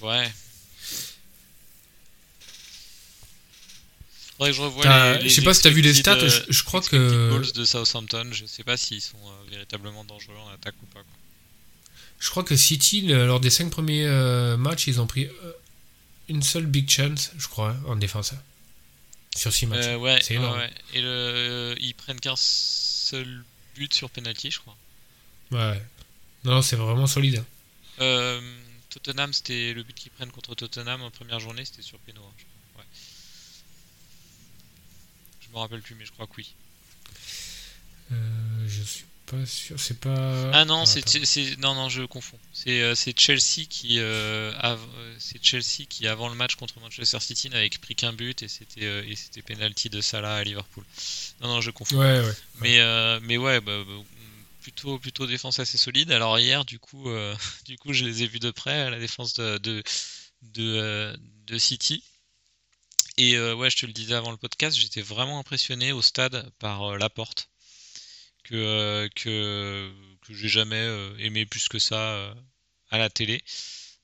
[0.00, 0.30] Ouais.
[4.38, 6.26] Faudrait que je revoie T'as- les, les je sais pas si t'as vu les stats,
[6.26, 10.36] je- je crois que- goals de Southampton, je sais pas s'ils sont euh, véritablement dangereux
[10.36, 11.00] en attaque ou pas.
[11.00, 11.12] quoi.
[12.20, 15.52] Je crois que City, lors des cinq premiers euh, matchs, ils ont pris euh,
[16.28, 18.32] une seule big chance, je crois, hein, en défense.
[18.32, 18.42] hein,
[19.36, 19.86] Sur six matchs.
[19.98, 20.56] Ouais, C'est énorme.
[20.58, 20.70] ouais.
[20.94, 24.76] Et le, ils prennent qu'un seul but sur penalty, je crois.
[25.50, 25.82] Ouais.
[26.44, 27.42] Non, non, c'est vraiment solide.
[28.00, 28.40] hein.
[28.90, 32.44] Tottenham, c'était le but qu'ils prennent contre Tottenham en première journée, c'était sur hein, je
[32.72, 32.82] crois.
[32.84, 32.84] Ouais.
[35.48, 36.54] Je me rappelle plus, mais je crois que oui.
[38.12, 38.14] Euh,
[38.66, 39.78] je suis pas sûr.
[39.78, 40.50] C'est pas.
[40.52, 42.38] Ah non, Ah, c'est non non, je confonds.
[42.52, 47.20] C'est euh, Chelsea qui euh, av- euh, c'est Chelsea qui avant le match contre Manchester
[47.20, 50.84] City n'avait pris qu'un but et c'était et c'était penalty de Salah à Liverpool.
[51.42, 51.98] Non non, je confonds.
[51.98, 52.32] Ouais, ouais.
[52.60, 53.92] Mais euh, mais ouais, bah, bah,
[54.62, 56.10] plutôt plutôt défense assez solide.
[56.10, 57.34] Alors hier, du coup, euh,
[57.66, 59.82] du coup, je les ai vus de près la défense de de
[60.54, 61.14] de,
[61.46, 62.02] de City.
[63.20, 66.48] Et euh, ouais, je te le disais avant le podcast, j'étais vraiment impressionné au stade
[66.58, 67.50] par euh, Laporte
[68.44, 69.92] que euh, que
[70.26, 72.34] que j'ai jamais euh, aimé plus que ça
[72.90, 73.42] à la télé.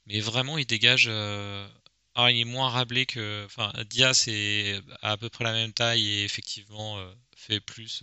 [0.06, 1.06] Mais vraiment, il dégage.
[1.06, 3.44] alors, il est moins rablé que.
[3.46, 6.98] Enfin, Diaz est à peu près la même taille et effectivement
[7.36, 8.02] fait plus.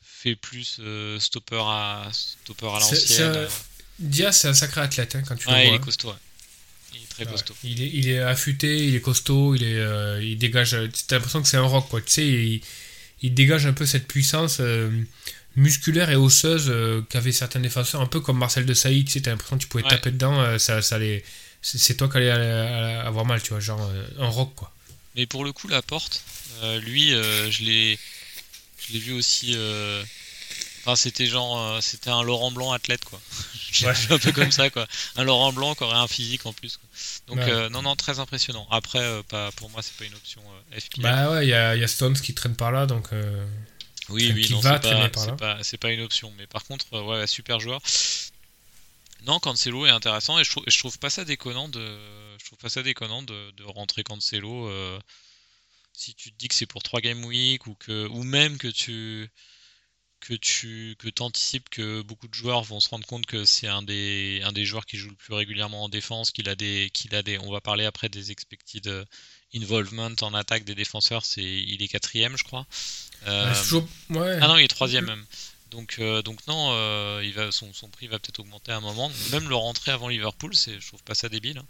[0.00, 0.80] fait plus
[1.18, 3.48] stopper à stopper à l'ancienne.
[3.98, 5.76] Diaz, c'est un sacré athlète hein, quand tu Ouais, le il vois.
[5.76, 6.08] est costaud.
[6.10, 6.14] ouais.
[7.18, 7.32] Il est très Ouais.
[7.32, 7.54] costaud.
[7.64, 10.76] Il, est, il est affûté, il est costaud, il, est, euh, il dégage.
[11.06, 12.00] T'as l'impression que c'est un rock, quoi.
[12.00, 12.60] Tu sais, il,
[13.22, 14.90] il dégage un peu cette puissance euh,
[15.56, 19.04] musculaire et osseuse euh, qu'avaient certains défenseurs, un peu comme Marcel de Sailly.
[19.04, 19.90] Tu sais, t'as l'impression que tu pouvais Ouais.
[19.90, 21.24] taper dedans, ça, ça allait-
[21.62, 24.72] c'est toi qui allais avoir mal, tu vois, genre un rock, quoi.
[25.16, 26.22] Mais pour le coup, la porte,
[26.84, 27.98] lui, je l'ai,
[28.86, 29.56] je l'ai vu aussi.
[30.88, 33.20] Enfin, c'était genre, euh, c'était un Laurent Blanc athlète, quoi.
[33.82, 33.92] Ouais.
[34.08, 34.86] un peu comme ça, quoi.
[35.16, 36.78] Un Laurent Blanc qui aurait un physique en plus.
[36.78, 36.88] Quoi.
[37.26, 37.52] Donc, Ouais.
[37.52, 38.66] euh, non, non, très impressionnant.
[38.70, 40.40] Après, euh, pas, pour moi, c'est pas une option
[40.72, 41.02] FPL.
[41.02, 43.10] Bah ouais, il y y a Stones qui traîne par là, donc.
[44.08, 45.58] oui, oui, non, va c'est traîner pas, par là.
[45.62, 46.32] c'est pas, pas une option.
[46.38, 47.82] Mais par contre, ouais, super joueur.
[49.26, 51.98] Non, Cancelo est intéressant et je trouve, je trouve pas ça déconnant de,
[52.40, 54.70] je trouve pas ça déconnant de, de rentrer Cancelo.
[55.92, 58.68] si tu te dis que c'est pour 3 game week ou que, ou même que
[58.68, 59.28] tu,
[60.20, 63.82] que tu, que anticipes que beaucoup de joueurs vont se rendre compte que c'est un
[63.82, 67.14] des, un des joueurs qui joue le plus régulièrement en défense, qu'il a des, qu'il
[67.14, 69.04] a des, on va parler après des expected euh,
[69.54, 72.66] involvement en attaque des défenseurs, c'est, il est quatrième, je crois.
[73.26, 73.88] Euh, ouais, c'est toujours.
[74.10, 74.38] Ouais.
[74.40, 75.24] ah non, il est troisième même.
[75.70, 78.80] Donc, euh, donc non, euh, il va, son, son prix va peut-être augmenter à un
[78.80, 79.10] moment.
[79.32, 81.58] Même le rentrer avant Liverpool, c'est, je trouve pas ça débile.
[81.58, 81.66] hein.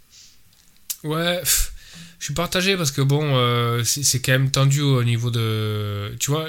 [1.04, 1.72] Ouais, pff,
[2.18, 6.16] je suis partagé parce que bon, c'est quand même tendu au niveau de.
[6.18, 6.48] Tu vois,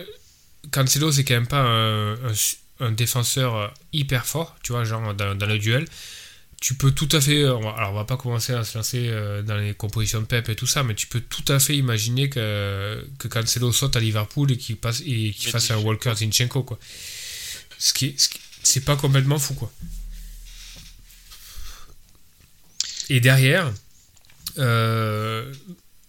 [0.71, 4.83] Cancelo, c'est quand même pas un, un su- un défenseur euh, hyper fort, tu vois,
[4.83, 5.85] genre dans, dans le duel.
[6.61, 7.43] Tu peux tout à fait.
[7.43, 10.49] va- Alors, on va pas commencer à se lancer euh, dans les compositions de Pep
[10.49, 13.99] et tout ça, mais tu peux tout à fait imaginer que, que Cancelo saute à
[14.01, 15.77] Liverpool et qu'il passe et qu'il fasse un.
[15.77, 16.77] Walker Zinchenko, quoi.
[17.77, 19.71] Ce qui est- ce qui- c'est pas complètement fou, quoi.
[23.09, 23.71] Et derrière,
[24.57, 25.51] euh,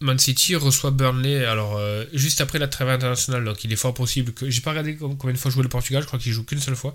[0.02, 3.92] Man City reçoit Burnley alors euh, juste après la trêve internationale donc il est fort
[3.92, 6.32] possible que j'ai pas regardé com- combien de fois jouer le Portugal je crois qu'il
[6.32, 6.94] joue qu'une seule fois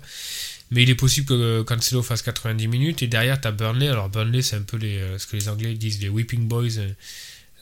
[0.72, 4.08] mais il est possible que Cancelo fasse 90 minutes et derrière tu as Burnley alors
[4.08, 6.90] Burnley c'est un peu euh, ce que les Anglais disent les whipping boys euh,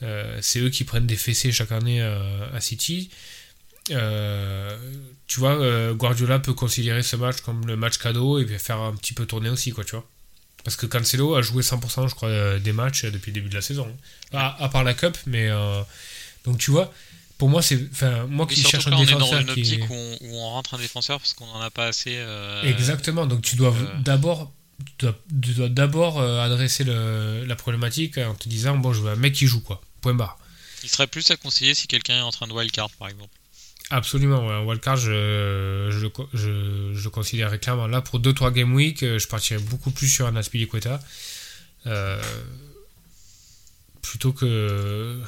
[0.03, 2.19] euh, c'est eux qui prennent des fessées chaque année euh,
[2.53, 3.09] à City
[3.91, 4.77] euh,
[5.27, 8.95] tu vois, euh, Guardiola peut considérer ce match comme le match cadeau et faire un
[8.95, 10.07] petit peu tourner aussi, quoi, tu vois.
[10.65, 13.55] Parce que Cancelo a joué 100%, je crois, euh, des matchs depuis le début de
[13.55, 13.87] la saison.
[14.33, 15.47] À, à part la Cup, mais.
[15.49, 15.81] euh,
[16.43, 16.91] donc, tu vois,
[17.37, 17.79] pour moi, c'est.
[17.91, 19.61] Enfin, moi qui cherche un on est dans défenseur une qui.
[19.61, 22.15] optique où on, où on rentre un défenseur parce qu'on en a pas assez.
[22.17, 24.51] euh, Exactement, donc tu dois euh, d'abord.
[24.97, 29.01] Tu dois, tu dois d'abord euh, adresser le- la problématique en te disant bon je
[29.01, 30.37] veux un mec qui joue quoi point barre
[30.83, 33.29] Il serait plus à conseiller si quelqu'un est en train de wildcard par exemple.
[33.91, 34.53] Absolument, ouais.
[34.53, 37.87] un wildcard, je, je, je, je clairement.
[37.87, 40.99] Là, pour 2-3 game week, euh, je partirais beaucoup plus sur un Aspilicueta.
[41.85, 42.21] Euh,
[44.01, 45.21] plutôt que.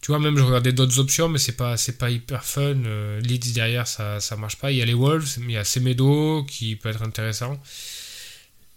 [0.00, 2.84] Tu vois, même je regardais d'autres options, mais c'est pas, c'est pas hyper fun.
[2.86, 4.70] Euh, Leeds derrière, ça, ça marche pas.
[4.72, 7.60] Il y a les Wolves, mais il y a Semedo qui peut être intéressant.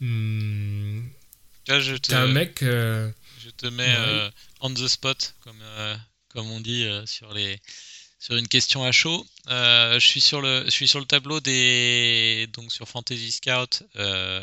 [0.01, 1.03] Hmm,
[1.67, 2.61] Là, je te, un mec.
[2.61, 3.09] euh,
[3.41, 3.95] je te mets Ouais.
[3.97, 4.29] euh,
[4.59, 5.63] on the spot, comme,
[6.27, 7.57] comme on dit sur, les,
[8.23, 9.27] sur une question à chaud.
[9.49, 12.47] Euh, je, suis sur le, je suis sur le tableau des.
[12.53, 14.41] Donc sur Fantasy Scout, euh,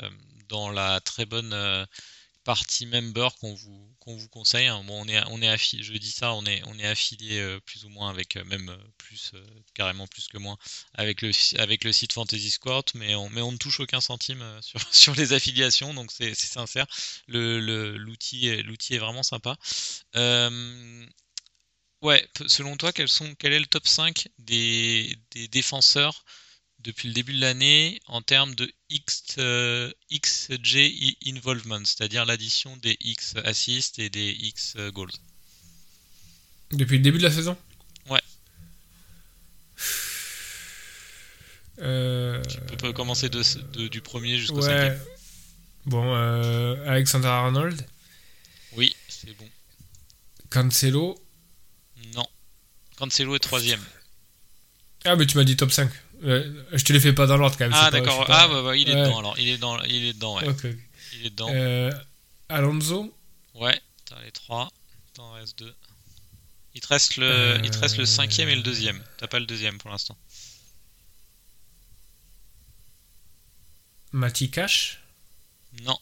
[0.51, 1.87] dans la très bonne euh,
[2.45, 4.67] partie member qu'on vous, qu'on vous conseille.
[4.67, 4.85] hein.
[4.85, 7.87] Bon, on est, on est affilié, je dis ça, on est, on est affilié plus
[7.87, 9.33] ou moins avec, même plus,
[9.73, 10.59] carrément plus que moins,
[10.93, 14.45] avec le, avec le site Fantasy Scout, mais on, mais on ne touche aucun centime
[14.61, 16.87] sur, sur les affiliations, donc c'est sincère.
[17.29, 19.57] L'outil est vraiment sympa.
[22.03, 26.25] Ouais, selon toi, quels sont, quel est le top 5 des, des défenseurs
[26.81, 32.97] depuis le début de l'année en termes de X, euh, XG involvement, c'est-à-dire l'addition des
[33.01, 35.13] X assists et des X goals?
[36.73, 37.57] Depuis le début de la saison?
[38.09, 38.21] Ouais.
[41.81, 44.63] Euh, On peut commencer de, de- du premier jusqu'au ouais.
[44.63, 44.99] cinquième?
[45.87, 47.87] Bon, euh, Alexander Arnold,
[48.73, 49.49] Oui, c'est bon.
[50.51, 51.17] Cancelo.
[53.01, 53.83] Cancelo est troisième.
[55.05, 55.91] Ah, mais tu m'as dit top 5.
[56.23, 57.73] Euh, je te les fais pas dans l'ordre quand même.
[57.75, 58.27] Ah d'accord.
[58.27, 59.01] pas- Ah bah, bah, il est Ouais.
[59.01, 59.39] dedans alors.
[59.39, 59.81] Il est dans.
[59.85, 60.37] Il est dedans.
[60.39, 60.47] Ouais.
[60.49, 60.67] Ok.
[61.15, 61.49] Il est dedans.
[61.51, 61.91] Euh,
[62.51, 63.13] Alonso.
[63.55, 63.81] Ouais.
[64.05, 64.71] T'as les trois.
[65.15, 65.75] T'en reste deux.
[66.75, 67.59] Il te reste le.
[67.65, 69.03] Il te reste le cinquième et le deuxième.
[69.17, 70.17] T'as pas le deuxième pour l'instant.
[74.13, 75.01] Mati Cash.
[75.85, 75.99] Non.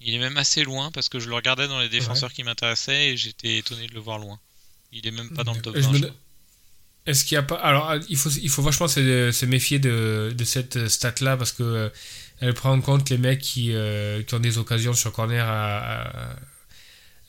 [0.00, 3.10] Il est même assez loin parce que je le regardais dans les défenseurs qui m'intéressaient
[3.10, 4.40] et j'étais étonné de le voir loin.
[4.92, 5.88] Il est même pas dans le top Je 20.
[5.90, 6.20] me je de- crois.
[7.06, 7.56] Est-ce qu'il y a pas.
[7.56, 11.62] Alors, il faut, il faut vachement se, se méfier de, de cette stat-là parce que
[11.62, 11.88] euh,
[12.40, 16.02] elle prend en compte les mecs qui, euh, qui ont des occasions sur corner à.
[16.32, 16.36] à-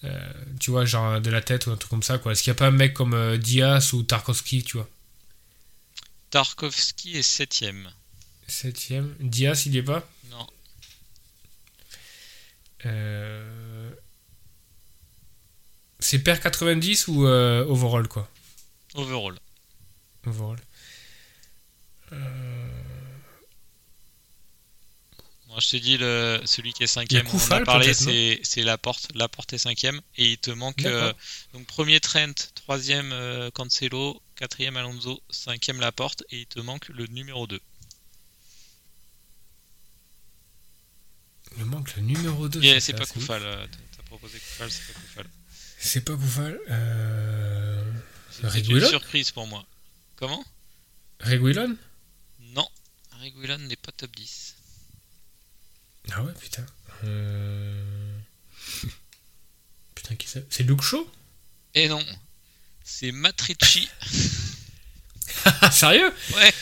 [0.04, 2.32] euh, tu vois, genre de la tête ou un truc comme ça, quoi.
[2.32, 4.90] Est-ce qu'il n'y a pas un mec comme Diaz ou Tarkovsky, tu vois?
[6.32, 7.92] Tarkovsky est septième.
[8.48, 9.16] Septième.
[9.20, 10.08] Diaz, il y est pas?
[10.32, 10.48] Non.
[12.86, 13.92] Euh,
[16.00, 18.28] C'est pair 90 ou euh, overall, quoi?
[18.96, 19.38] Overall.
[20.26, 20.60] Overall.
[22.14, 22.18] Euh,
[25.48, 28.64] Moi, je t'ai dit, le, celui qui est cinquième, on en a parlé, c'est c'est
[28.64, 29.10] Laporte.
[29.16, 30.02] Laporte est cinquième.
[30.16, 30.86] Et il te manque.
[30.86, 31.14] Euh,
[31.54, 36.24] donc, premier Trent, troisième euh, Cancelo, quatrième Alonso, cinquième Laporte.
[36.32, 37.60] Et il te manque le numéro 2.
[41.58, 42.64] Il me manque le numéro 2.
[42.64, 43.42] Et c'est pas Koufal.
[43.98, 45.26] T'as proposé Koufal, c'est pas Koufal.
[45.80, 46.60] C'est pas Koufal.
[46.70, 47.92] Euh...
[48.32, 49.66] C'est une surprise pour moi.
[50.22, 50.46] Comment?
[51.20, 51.76] Reguilon
[52.54, 52.68] Non.
[53.24, 54.54] Reguilon n'est pas top 10.
[56.12, 56.64] Ah ouais, putain.
[57.06, 58.20] Euh...
[59.96, 60.46] Putain, qui c'est?
[60.52, 61.10] C'est Luke Shaw?
[61.74, 62.06] Et non.
[62.84, 63.90] C'est Matrici.
[65.46, 66.14] Ah, sérieux?
[66.36, 66.54] Ouais.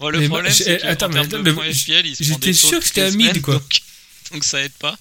[0.00, 3.12] Bon, le Mais problème, c'est attends, en mais attends, mais j'étais sûr que c'était un
[3.12, 3.54] mid, quoi.
[3.54, 3.80] Donc,
[4.32, 4.98] donc ça aide pas.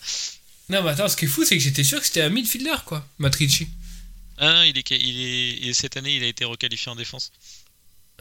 [0.69, 2.75] Non, mais attends, ce qui est fou, c'est que j'étais sûr que c'était un midfielder,
[2.85, 3.03] quoi.
[3.17, 3.67] Matrici.
[4.37, 7.31] Ah il est, il est, et cette année, il a été requalifié en défense.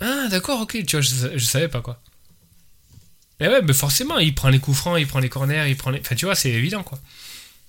[0.01, 0.85] Ah, d'accord, ok.
[0.87, 2.01] Tu vois, je, je savais pas, quoi.
[3.41, 5.91] Mais ouais, mais forcément, il prend les coups francs, il prend les corners, il prend
[5.91, 6.01] les.
[6.01, 6.99] Enfin, tu vois, c'est évident, quoi.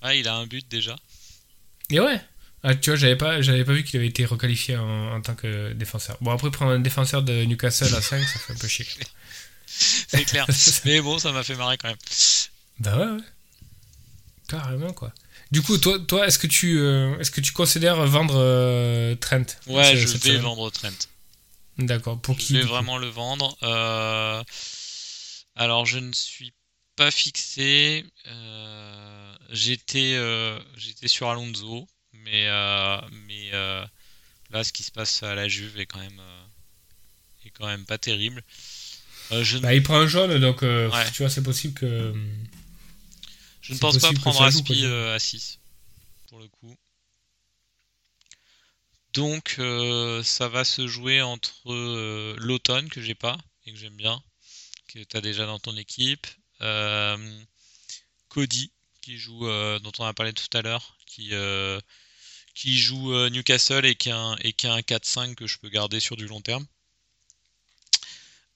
[0.00, 0.96] Ah, il a un but déjà.
[1.90, 2.20] Et ouais.
[2.62, 5.34] Ah, tu vois, j'avais pas, j'avais pas vu qu'il avait été requalifié en, en tant
[5.34, 6.16] que défenseur.
[6.20, 8.86] Bon, après, prendre un défenseur de Newcastle à 5, ça fait un peu chier.
[9.66, 10.46] C'est clair.
[10.84, 11.96] Mais bon, ça m'a fait marrer quand même.
[12.80, 13.22] Bah ouais, ouais.
[14.48, 15.12] Carrément, quoi.
[15.50, 19.44] Du coup, toi, toi est-ce que, tu, euh, est-ce que tu considères vendre euh, Trent?
[19.66, 20.90] Ouais, je vais semaine vendre Trent.
[21.78, 22.72] D'accord, pour Je qui vais du coup?
[22.72, 23.56] vraiment le vendre.
[23.62, 24.42] Euh,
[25.56, 26.52] Alors, je ne suis
[26.96, 28.04] pas fixé.
[29.50, 30.18] J'étais
[30.76, 32.46] j'étais sur Alonso, mais,
[33.26, 33.50] mais
[34.50, 36.20] là, ce qui se passe à la Juve est quand même,
[37.46, 38.42] est quand même pas terrible.
[39.30, 41.10] Je, ne- Bah, il prend un jaune, donc Ouais.
[41.14, 42.12] tu vois, c'est possible que.
[43.68, 45.60] Je ne pense pas prendre Aspi euh, à 6,
[46.28, 46.74] pour le coup.
[49.12, 53.96] Donc euh, ça va se jouer entre euh, l'automne que j'ai pas et que j'aime
[53.96, 54.22] bien,
[54.86, 56.26] que tu as déjà dans ton équipe,
[56.62, 57.40] euh,
[58.28, 59.46] Cody qui joue,
[59.80, 61.32] dont on a parlé tout à l'heure, qui,
[62.54, 65.68] qui joue Newcastle et qui a un, et qui a un 4-5 que je peux
[65.68, 66.66] garder sur du long terme.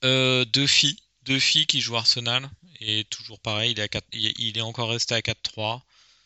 [0.02, 2.50] Duffy, Duffy qui joue Arsenal
[2.82, 5.80] et toujours pareil, il est, il est encore resté à 4-3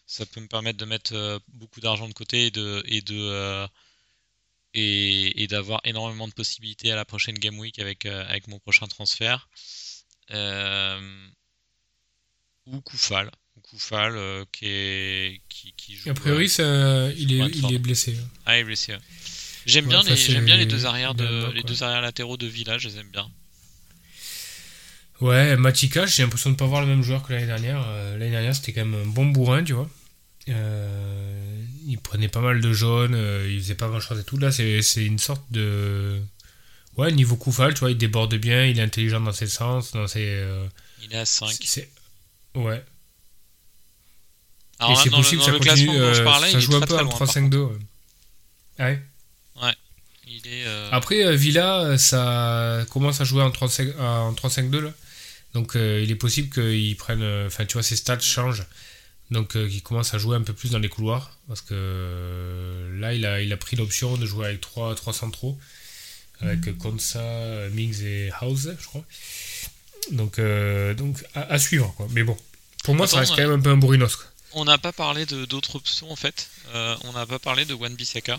[0.08, 3.66] ça peut me permettre de mettre beaucoup d'argent de côté et de, et de,
[4.76, 8.86] et, d'avoir énormément de possibilités à la prochaine Game Week avec, euh, avec mon prochain
[8.86, 9.48] transfert.
[10.32, 11.28] Euh,
[12.66, 13.30] ou Koufal.
[13.62, 16.10] Koufal euh, qui, est, qui, qui, joue.
[16.10, 18.16] A priori, ça, il, est, il est blessé.
[18.44, 18.96] Ah, il est blessé.
[19.64, 22.78] J'aime bien, les, j'aime bien les deux arrières de, les deux arrières latéraux de Villa,
[22.78, 23.28] je les aime bien.
[25.20, 27.86] Ouais, Matika, j'ai l'impression de ne pas voir le même joueur que l'année dernière.
[28.12, 29.88] l'année dernière, c'était quand même un bon bourrin, tu vois.
[30.48, 34.38] Euh, il prenait pas mal de jaunes, euh, il faisait pas grand chose et tout.
[34.38, 36.20] Là, c'est une sorte de.
[36.96, 40.06] Ouais, niveau Koufal, tu vois, il déborde bien, il est intelligent dans ses sens, dans
[40.06, 40.24] ses.
[40.26, 40.66] Euh,
[41.02, 41.50] il est à 5.
[42.54, 42.82] Ouais.
[44.78, 45.92] Alors c'est possible, le, ça continue.
[45.92, 47.56] je parlais, ça joue un peu en 3-5-2.
[47.56, 47.76] Ouais.
[48.78, 49.00] Ouais
[49.62, 49.74] Ouais.
[50.26, 54.92] Il est, Après, Villa, ça commence à jouer en 3-5-2 là.
[55.56, 57.22] Donc, il est possible qu'il prenne.
[57.46, 58.66] Enfin, tu vois, ses stats changent.
[59.30, 61.32] Donc euh, qui commence à jouer un peu plus dans les couloirs.
[61.48, 65.12] Parce que euh, là, il a, il a pris l'option de jouer avec 3, 3
[65.12, 65.58] centraux.
[66.40, 66.76] Avec mhm.
[66.76, 69.04] Konsa, Mings et House, je crois.
[70.12, 71.92] Donc, euh, donc à, suivre.
[71.96, 72.06] Quoi.
[72.10, 72.36] Mais bon,
[72.84, 74.18] pour moi, ça reste quand même un peu un bourrinos.
[74.52, 76.48] On n'a pas parlé d'autres options en fait.
[77.04, 78.38] on n'a pas parlé de Wan Bissaka.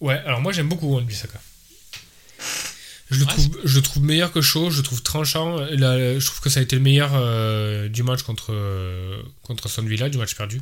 [0.00, 1.40] Ouais, alors moi j'aime beaucoup Wan Bissaka.
[3.10, 5.58] Je le, trouve, je trouve meilleur que chaud, je trouve tranchant.
[5.66, 9.82] je trouve que ça a été le meilleur euh, du match contre, euh, contre Son
[9.82, 10.60] Villa, du match perdu.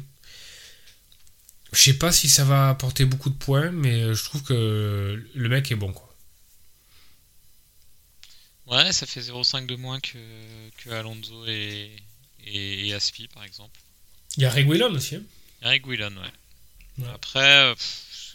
[1.72, 5.48] Je sais pas si ça va apporter beaucoup de points, mais je trouve que le
[5.48, 5.92] mec est bon.
[5.92, 6.14] Quoi.
[8.66, 10.18] Ouais, ça fait 0,5 de moins que,
[10.78, 11.96] que Alonso et,
[12.44, 13.80] et, Aspi, par exemple.
[14.36, 15.16] Il y a Reguilon aussi.
[15.16, 15.22] Hein.
[15.62, 17.04] Il y a Reguilon, ouais.
[17.12, 17.74] Après,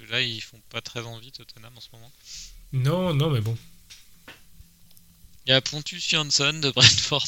[0.09, 2.11] là, ils font pas très envie, Tottenham, en ce moment.
[2.73, 3.57] Non, non, mais bon.
[5.45, 7.25] Il y a Pontus Jansson de Brentford.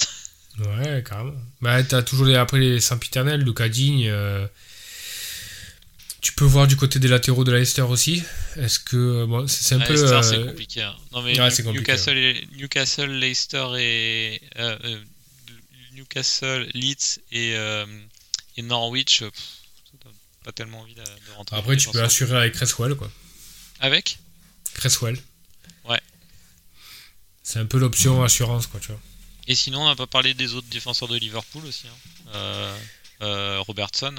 [0.59, 1.33] Ouais, carrément.
[1.61, 4.07] Bah, t'as toujours les, après les Saint-Piternel, Lucas Digne.
[4.07, 4.45] Euh,
[6.21, 8.23] tu peux voir du côté des latéraux de Leicester aussi.
[8.57, 9.25] Est-ce que.
[9.25, 9.93] Bon, c'est un peu.
[9.93, 10.83] Leicester, c'est euh, compliqué.
[10.83, 10.95] Hein.
[11.11, 11.33] Non, mais
[12.53, 14.41] Newcastle, Leicester et.
[14.59, 14.99] Euh,
[15.93, 17.55] Newcastle, Leeds et,
[18.57, 19.23] et Norwich.
[20.43, 21.01] pas tellement envie de,
[21.35, 21.55] rentrer.
[21.55, 23.11] Après, tu peux assurer avec Cresswell, quoi.
[23.79, 24.17] Avec?
[24.73, 25.19] Cresswell.
[27.43, 29.01] C'est un peu l'option assurance, quoi, tu vois.
[29.47, 31.87] Et sinon, on n'a pas parlé des autres défenseurs de Liverpool aussi.
[31.87, 32.29] Hein.
[32.33, 32.77] Euh,
[33.21, 34.15] euh, Robertson.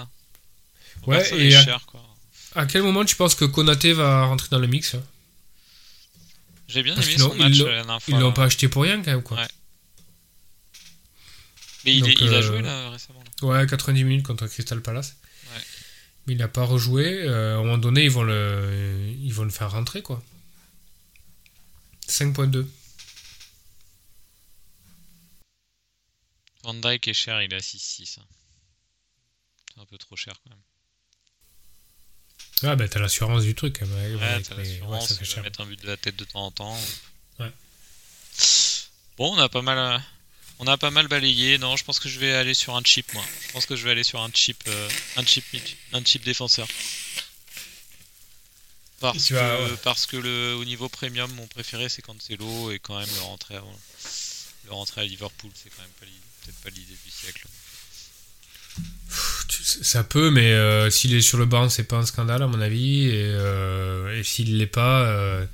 [1.06, 2.02] Ouais, et à, cher, quoi.
[2.54, 4.96] à quel moment tu penses que Konaté va rentrer dans le mix
[6.68, 8.14] J'ai bien aimé son match la dernière fois.
[8.14, 9.38] Ils l'ont pas acheté pour rien, quand même, quoi.
[9.38, 9.48] Ouais.
[11.86, 13.22] Mais il, il, a euh, joué là récemment.
[13.42, 15.16] Ouais, 90 minutes contre Crystal Palace.
[15.54, 15.62] Ouais.
[16.26, 17.26] Mais il n'a pas rejoué.
[17.26, 20.22] à un moment donné, ils vont le, ils vont le faire rentrer, quoi.
[22.08, 22.66] 5.2.
[26.64, 28.18] Van Dyke est cher, il est à 6-6.
[28.18, 28.22] Hein.
[29.74, 30.62] C'est un peu trop cher quand même.
[32.62, 33.82] Ah bah t'as l'assurance du truc.
[33.82, 36.50] Hein, ouais, t'as l'assurance, ouais, ça mettre un but de la tête de temps en
[36.50, 36.80] temps.
[37.38, 37.52] Ouais.
[39.18, 39.98] Bon, on a pas mal, euh,
[40.58, 41.58] on a pas mal balayé.
[41.58, 43.24] Non, je pense que je vais aller sur un chip, moi.
[43.46, 45.44] Je pense que je vais aller sur un chip, euh, un chip,
[45.92, 46.66] un chip défenseur.
[49.00, 53.14] Parce que, parce que le, au niveau premium, mon préféré c'est Cancelo et quand même
[53.16, 53.60] le rentrer,
[54.64, 57.46] le rentrer à Liverpool, c'est quand même pas l'idée peut-être pas l'idée du siècle.
[59.48, 62.60] Ça peut, mais euh, s'il est sur le banc, c'est pas un scandale à mon
[62.60, 63.06] avis.
[63.06, 65.46] Et, euh, s'il l'est pas, euh,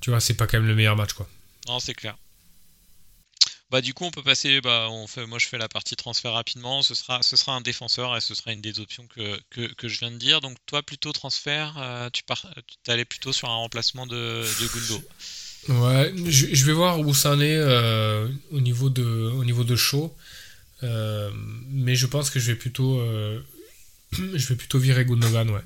[0.00, 1.28] tu vois, c'est pas quand même le meilleur match, quoi.
[1.66, 2.16] Non, c'est clair.
[3.70, 4.60] Bah du coup, on peut passer.
[4.62, 5.26] Bah, on fait.
[5.26, 6.82] Moi, je fais la partie transfert rapidement.
[6.82, 9.98] Ce sera, ce sera un défenseur et ce sera une des options que, que, je
[9.98, 10.40] viens de dire.
[10.40, 15.02] Donc toi, plutôt transfert, tu pars, tu allais plutôt sur un remplacement de, de Gundo.
[15.68, 19.76] Ouais, je, vais voir où ça en est euh, au niveau de au niveau de
[19.76, 20.16] show,
[20.82, 21.30] euh,
[21.68, 23.38] mais je pense que je vais plutôt euh,
[24.12, 25.60] je vais plutôt virer Gundogan, ouais.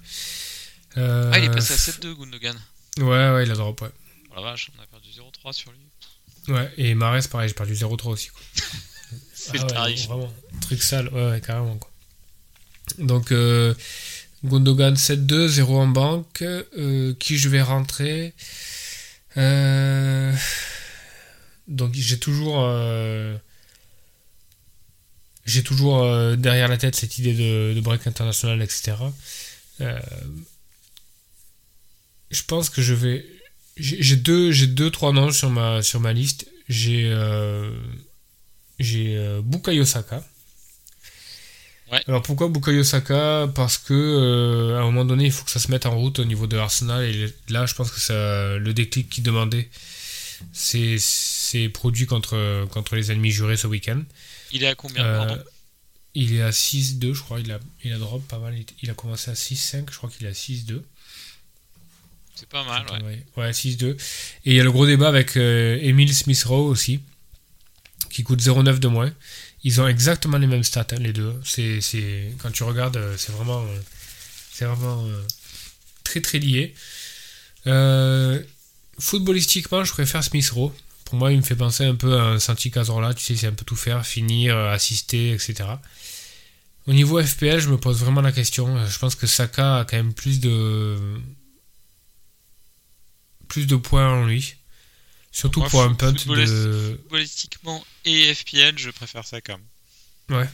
[0.96, 2.56] ah, il est passé à 7-2 Gundogan.
[2.98, 3.90] Ouais, ouais, il a drop, ouais.
[4.30, 6.52] Oh la vache, on a perdu 0-3 sur lui.
[6.52, 8.40] Ouais, et Mares, pareil, j'ai perdu 0-3 aussi, quoi.
[9.34, 10.06] C'est ah, le tarif.
[10.06, 10.32] Vraiment,
[10.62, 11.90] truc sale, ouais, ouais, carrément, quoi.
[12.98, 13.32] Donc,
[14.44, 16.44] Gundogan 7-2, 0 en banque,
[17.20, 18.34] qui je vais rentrer?
[19.36, 20.34] Euh,
[21.68, 23.36] donc j'ai toujours, euh,
[25.44, 28.96] j'ai toujours euh, derrière la tête cette idée de, break international, etc.
[32.30, 33.24] je pense que je vais.
[33.78, 36.46] J'ai deux, j'ai deux, trois noms sur ma, sur ma liste.
[36.68, 37.10] J'ai
[38.82, 40.24] j'ai euh, Bukayo Saka.
[41.92, 42.00] Ouais.
[42.08, 45.60] Alors pourquoi Bukayo Saka Parce que euh, à un moment donné, il faut que ça
[45.60, 47.04] se mette en route au niveau de Arsenal.
[47.04, 49.68] Et là, je pense que ça, le déclic qu'il demandait,
[50.52, 54.02] c'est c'est produit contre, contre les ennemis jurés ce week-end.
[54.52, 55.36] Il est à combien Euh,
[56.14, 57.40] il est à 6-2, je crois.
[57.40, 58.54] Il a, il a drop pas mal.
[58.82, 60.82] Il a commencé à 6-5, je crois qu'il est à 6-2.
[62.34, 63.24] C'est pas mal, ouais.
[63.36, 63.92] Ouais, ouais 6-2.
[63.94, 63.96] Et
[64.44, 67.00] il y a le gros débat avec euh, Emile Smith-Rowe aussi,
[68.12, 69.12] qui coûte 0,9 de moins.
[69.64, 71.34] Ils ont exactement les mêmes stats, hein, les deux.
[71.44, 73.78] C'est, quand tu regardes, euh, c'est vraiment, euh,
[74.52, 75.22] c'est vraiment euh,
[76.04, 76.74] très très lié.
[78.98, 80.72] Footballistiquement, je préfère Smith-Rowe.
[81.06, 83.14] Pour moi, il me fait penser un peu à un Santi Cazorla.
[83.14, 85.64] Tu sais, c'est un peu tout faire, finir, assister, etc.
[86.86, 88.86] Au niveau FPL, je me pose vraiment la question.
[88.86, 90.98] Je pense que Saka a quand même plus de
[93.48, 94.56] plus de points en lui.
[95.32, 96.18] Surtout Moi, pour un punt de.
[96.98, 100.38] Footballistiquement et FPL, je préfère ça quand même.
[100.42, 100.48] Ouais.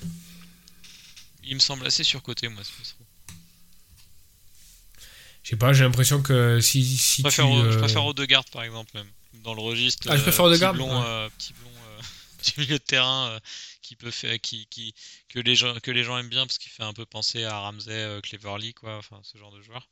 [1.44, 3.06] Il me semble assez surcoté, moi, Rowe.
[5.42, 7.52] Je sais pas, j'ai l'impression que si, si Je préfère, tu.
[7.52, 9.10] au- je euh, préfère Odegaard, par exemple, même.
[9.44, 10.06] Dans le registre.
[10.10, 11.06] Ah, je euh, préfère Odegaard, Petit blond, ouais.
[11.06, 12.00] euh, petit blond euh,
[12.54, 13.40] du milieu de terrain euh,
[13.82, 14.94] qui peut faire, qui, qui,
[15.28, 17.58] que, les gens, que les gens aiment bien parce qu'il fait un peu penser à
[17.60, 18.98] Ramsey, euh, Cleverly, quoi.
[18.98, 19.88] Enfin, ce genre de joueur.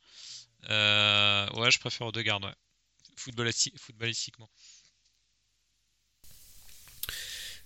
[0.69, 2.53] Euh, ouais, je préfère Odegaard, ouais.
[3.17, 4.49] Footballisti- footballistiquement.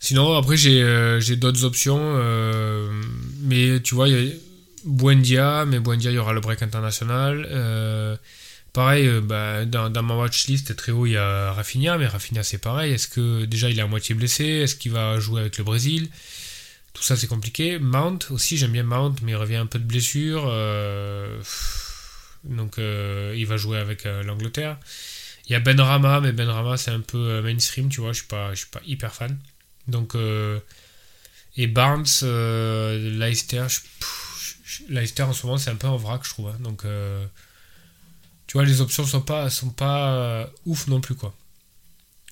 [0.01, 1.99] Sinon, après, j'ai euh, d'autres options.
[2.01, 2.89] euh,
[3.43, 4.33] mais tu vois, il y a
[4.85, 7.47] Buendia, mais Buendia, il y aura le break international.
[7.51, 8.17] euh,
[8.73, 12.57] pareil, bah, dans, dans ma watchlist, très haut, il y a Rafinha, mais Rafinha, c'est
[12.57, 12.93] pareil.
[12.93, 16.09] Est-ce que déjà, il est à moitié blessé Est-ce qu'il va jouer avec le Brésil?
[16.93, 17.79] Tout ça, c'est compliqué.
[17.79, 20.43] Mount aussi, j'aime bien Mount, mais il revient un peu de blessure.
[22.43, 24.77] donc, il va jouer avec l'Angleterre.
[25.47, 28.21] Il y a Ben Rama, mais Ben Rama, c'est un peu mainstream, tu vois, je
[28.21, 29.37] suis suis pas hyper fan.
[29.87, 30.59] Donc, euh,
[31.57, 35.97] et Barnes, euh, Leicester, je- pff, je- Leicester en ce moment c'est un peu en
[35.97, 36.47] vrac, je trouve.
[36.49, 36.57] hein.
[36.61, 37.25] donc, euh,
[38.47, 41.33] tu vois, les options sont pas, sont pas ouf non plus, quoi.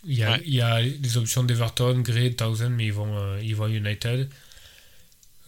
[0.05, 0.41] Il y a, Ouais.
[0.45, 4.29] il y a les options d'Everton, Gray, Thousand, mais ils vont, ils vont à United.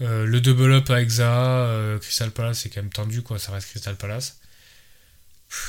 [0.01, 3.37] Euh, le double up Zaha, euh, Crystal Palace, c'est quand même tendu, quoi.
[3.39, 4.39] Ça reste Crystal Palace.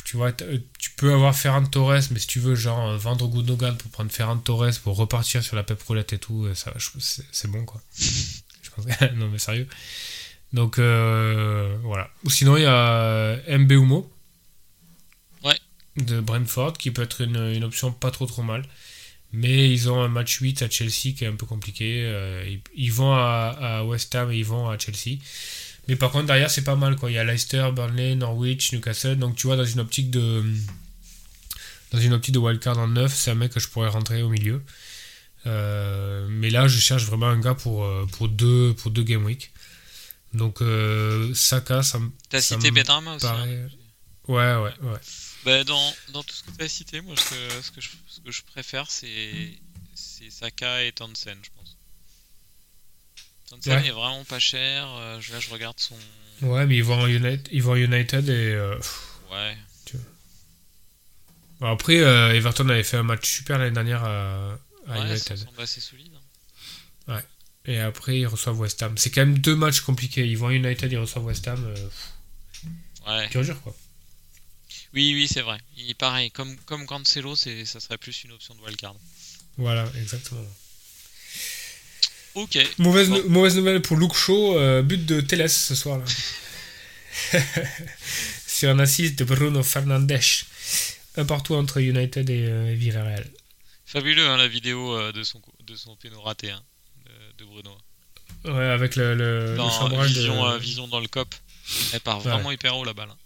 [0.04, 3.26] Tu vois, euh, tu peux avoir Ferran Torres, mais si tu veux, genre, euh, vendre
[3.28, 6.72] Gundogan pour prendre Ferran Torres pour repartir sur la pep roulette et tout, euh, ça,
[7.32, 7.80] c'est bon, quoi.
[7.98, 9.66] je pense que- non, mais sérieux.
[10.52, 12.10] Donc, euh, voilà.
[12.24, 13.38] Ou sinon, il y a.
[15.42, 15.58] Ouais.
[15.96, 18.64] De Brentford, qui peut être une, une option pas trop trop mal.
[19.32, 22.02] Mais ils ont un match 8 à Chelsea qui est un peu compliqué.
[22.46, 25.18] ils, ils vont à, à West Ham et ils vont à Chelsea.
[25.88, 26.96] Mais par contre, derrière, c'est pas mal.
[26.96, 27.10] Quoi.
[27.10, 29.16] Il y a Leicester, Burnley, Norwich, Newcastle.
[29.16, 30.44] Donc, tu vois, dans une optique de.
[31.90, 34.28] Dans une optique de wildcard en 9, c'est un mec que je pourrais rentrer au
[34.30, 34.62] milieu.
[35.46, 39.24] Euh, mais là, je cherche vraiment un gars pour, euh, pour, deux, pour deux game
[39.24, 39.52] week.
[40.32, 43.26] Donc, euh, Saka, ça me T'as cité me Benrama aussi.
[43.26, 43.30] hein.
[43.32, 43.68] paraît.
[44.28, 44.98] Ouais, ouais, ouais.
[45.44, 47.88] Bah, dans, dans tout ce que tu as cité, moi, ce que, ce que, je,
[48.06, 49.58] ce que je préfère, c'est
[49.94, 51.61] c'est Saka et Tansen, je pense.
[53.52, 53.86] Tansen Ouais.
[53.88, 54.88] est vraiment pas cher.
[54.98, 55.96] euh, là, je regarde son.
[56.42, 58.32] Ouais, mais ils vont United, ils vont en United et.
[58.54, 58.78] euh.
[59.30, 59.56] Ouais.
[61.60, 65.04] Bon, après, euh, Everton avait fait un match super l'année dernière à, à ouais, ça
[65.34, 65.36] United.
[65.36, 66.12] semble assez solide.
[67.08, 67.20] hein.
[67.64, 68.98] Et après, ils reçoivent West Ham.
[68.98, 70.26] C'est quand même deux matchs compliqués.
[70.26, 71.72] Ils vont à United, ils reçoivent West Ham.
[73.06, 73.28] Ouais.
[73.28, 73.72] dur, dur, quoi.
[74.94, 75.58] Oui, oui, c'est vrai.
[75.76, 76.32] Il est pareil.
[76.32, 78.96] Comme, comme Cancelo, c'est, ça serait plus une option de wildcard.
[79.58, 80.44] Voilà, exactement.
[82.34, 82.58] Ok.
[82.78, 83.22] Mauvaise, Bon.
[83.28, 86.04] mauvaise nouvelle pour Luke Shaw, euh, but de Teles ce soir là.
[88.46, 90.18] Sur un assist de Bruno Fernandes.
[91.16, 93.28] Un partout entre United et euh, Villarreal.
[93.84, 96.62] Fabuleux, hein, la vidéo euh, de son, de son péno raté hein,
[97.04, 97.76] de, de Bruno.
[98.46, 99.68] Ouais, avec le, le, Dans
[100.02, 100.54] vision, de...
[100.54, 101.34] euh, vision dans le cop.
[101.92, 102.30] Elle part Ouais.
[102.32, 103.10] vraiment hyper haut la balle.
[103.10, 103.16] hein.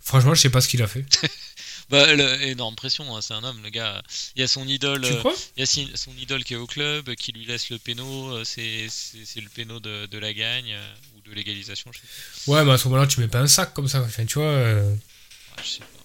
[0.00, 1.04] Franchement, je sais pas ce qu'il a fait.
[1.92, 4.02] Bah, le- énorme pression, hein, c'est un homme, le gars.
[4.34, 5.02] Il y a son idole.
[5.02, 5.34] Tu crois?
[5.56, 8.44] Il y a son idole qui est au club, qui lui laisse le péno, euh,
[8.44, 8.88] c'est
[9.40, 12.52] le péno de, de la gagne euh, ou de l'égalisation, je sais pas.
[12.52, 14.00] Ouais, mais à ce moment-là, tu mets pas un sac comme ça.
[14.02, 14.94] Enfin, tu vois, euh,
[15.56, 16.02] Ouais, je sais pas.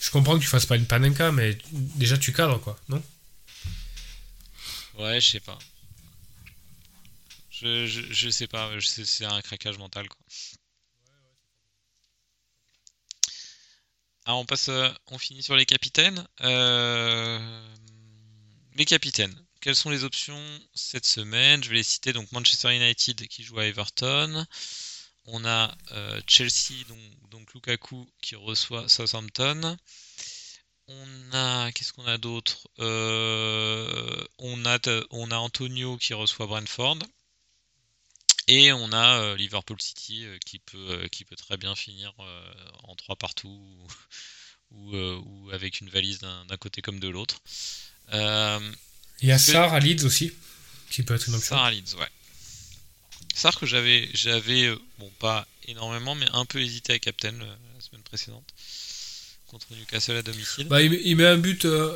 [0.00, 1.56] je comprends que tu fasses pas une panenka, mais
[1.96, 3.02] déjà tu cadres quoi, non?
[4.98, 5.58] Ouais, je sais pas.
[7.50, 10.18] Je, je, je sais pas, je sais- c'est un craquage mental quoi.
[14.26, 16.26] Alors on passe, euh, on finit sur les capitaines.
[16.40, 17.38] Euh,
[18.74, 19.34] les capitaines.
[19.60, 20.40] Quelles sont les options
[20.74, 21.62] cette semaine?
[21.62, 22.12] Je vais les citer.
[22.12, 24.46] Donc Manchester United qui joue à Everton.
[25.26, 25.74] on a
[26.26, 26.98] Chelsea, donc,
[27.30, 29.76] donc, Lukaku qui reçoit Southampton.
[30.86, 32.68] On a, qu'est-ce qu'on a d'autre?
[34.38, 36.98] On a Antonio qui reçoit Brentford.
[38.46, 42.12] Et on a Liverpool City qui, peut, qui peut très bien finir
[42.82, 43.88] en 3 partout
[44.70, 47.40] ou, avec une valise d'un côté comme de l'autre.
[48.12, 50.32] Il y a Sar à Leeds aussi,
[50.90, 51.56] qui peut être une option.
[51.56, 52.08] Sar à Leeds, ouais.
[53.34, 57.54] Sar que j'avais, j'avais, euh, bon pas énormément, mais un peu hésité à Captain euh,
[57.74, 58.46] la semaine précédente
[59.48, 60.68] contre Newcastle à domicile.
[60.68, 61.92] Bah, il, met un but, euh,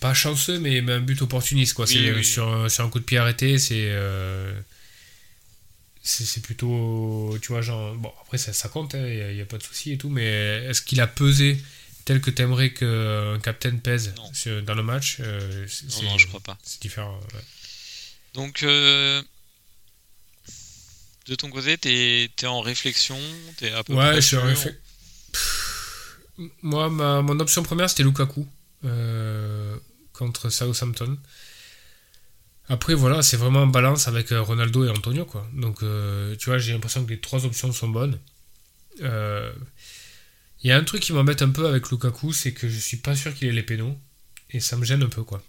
[0.00, 1.86] pas chanceux, mais il met un but opportuniste quoi.
[1.86, 3.90] c'est Sur, un coup de pied arrêté, c'est
[6.02, 9.58] c'est plutôt, tu vois, genre, bon après ça, ça compte, il hein, n'y a, pas
[9.58, 11.62] de souci et tout, mais est-ce qu'il a pesé
[12.04, 14.14] tel que t'aimerais qu'un captain pèse
[14.64, 16.58] dans le match non, non, je crois pas.
[16.62, 17.20] C'est différent.
[18.34, 18.64] Donc
[21.30, 23.18] de ton côté, t'es es en réflexion
[23.62, 24.74] es à peu Ouais, je suis en réflexion.
[26.62, 28.48] Moi, ma, mon option première, c'était Lukaku
[28.84, 29.76] euh,
[30.12, 31.18] contre Southampton.
[32.70, 35.46] Après, voilà, c'est vraiment en balance avec euh, Ronaldo et Antonio, quoi.
[35.52, 38.18] Donc, euh, tu vois, j'ai l'impression que les trois options sont bonnes.
[40.62, 42.98] Il y a un truc qui m'embête un peu avec Lukaku, c'est que je suis
[42.98, 43.98] pas sûr qu'il ait les pénaux.
[44.50, 45.42] Et ça me gêne un peu, quoi.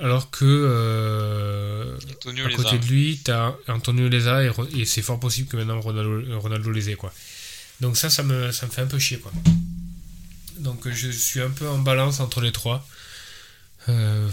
[0.00, 5.48] Alors que euh, à côté de lui, tu as Antonio Leza et, c'est fort possible
[5.48, 6.94] que maintenant Ronaldo, les ait.
[6.94, 7.12] Quoi.
[7.80, 9.18] Donc ça, ça me, ça me fait un peu chier.
[9.18, 9.32] Quoi.
[10.58, 12.86] Donc je suis un peu en balance entre les trois.
[13.88, 14.28] Euh,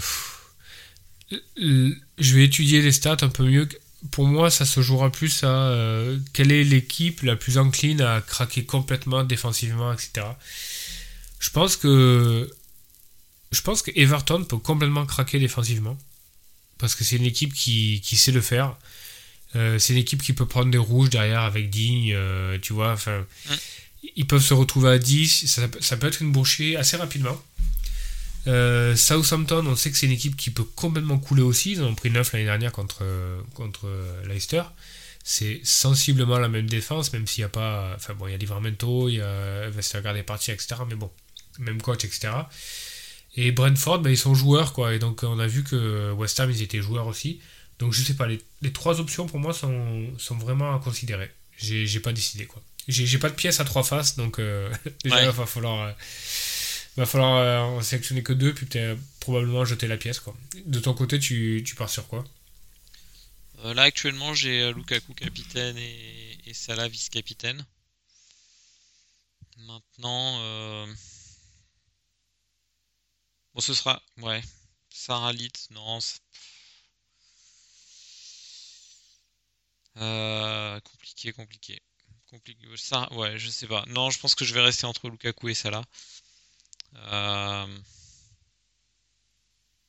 [1.56, 3.68] je vais étudier les stats un peu mieux.
[4.10, 8.20] Pour moi, ça se jouera plus à euh, quelle est l'équipe la plus encline à
[8.20, 10.26] craquer complètement défensivement, etc.
[11.38, 12.50] Je pense que
[13.52, 15.98] je pense que Everton peut complètement craquer défensivement.
[16.78, 18.76] Parce que c'est une équipe qui, sait le faire.
[19.54, 22.92] Euh, c'est une équipe qui peut prendre des rouges derrière avec Digne, euh, tu vois.
[22.92, 23.26] Enfin,
[24.16, 25.46] ils peuvent se retrouver à 10.
[25.46, 27.40] Ça, peut être une bouchée assez rapidement.
[28.46, 31.72] Euh, Southampton, on sait que c'est une équipe qui peut complètement couler aussi.
[31.72, 33.04] Ils ont pris 9 l'année dernière contre,
[33.54, 33.88] contre
[34.26, 34.62] Leicester.
[35.22, 37.92] C'est sensiblement la même défense, même s'il n'y a pas.
[37.94, 40.76] Enfin bon, il y a Livramento, il y a Westergaard est parti, etc.
[40.88, 41.10] Mais bon,
[41.58, 42.30] même coach, etc.
[43.36, 44.94] Et Brentford, bah, ils sont joueurs, quoi.
[44.94, 47.40] Et donc, on a vu que West Ham, ils étaient joueurs aussi.
[47.78, 51.30] Donc, je sais pas, les, trois options pour moi sont, sont vraiment à considérer.
[51.56, 52.62] J'ai pas décidé, quoi.
[52.88, 54.70] J'ai pas de pièce à trois faces, donc euh,
[55.04, 55.92] déjà, il va falloir, euh,
[56.96, 58.66] va falloir euh, en sélectionner que deux, puis
[59.20, 60.36] probablement jeter la pièce, quoi.
[60.66, 62.24] De ton côté, tu, pars sur quoi?
[63.62, 67.64] Là, actuellement, j'ai Lukaku capitaine et, et Salah vice-capitaine.
[69.58, 70.86] Maintenant.
[73.54, 74.02] Bon, ce sera.
[74.18, 74.42] Ouais.
[74.90, 75.32] Sarah
[75.70, 75.98] non.
[79.96, 81.82] Euh, compliqué, compliqué.
[82.30, 82.66] Compliqué.
[82.76, 83.84] Ça, ouais, je sais pas.
[83.88, 85.84] Non, je pense que je vais rester entre Lukaku et Salah.
[86.94, 87.78] Euh...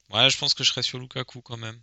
[0.09, 1.81] Ouais, je pense que je serai sur Lukaku quand même.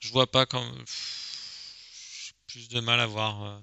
[0.00, 0.64] Je vois pas quand.
[0.86, 3.60] J'ai plus de mal à voir, euh,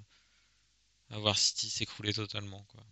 [1.11, 2.83] à voir City s'écrouler totalement, quoi.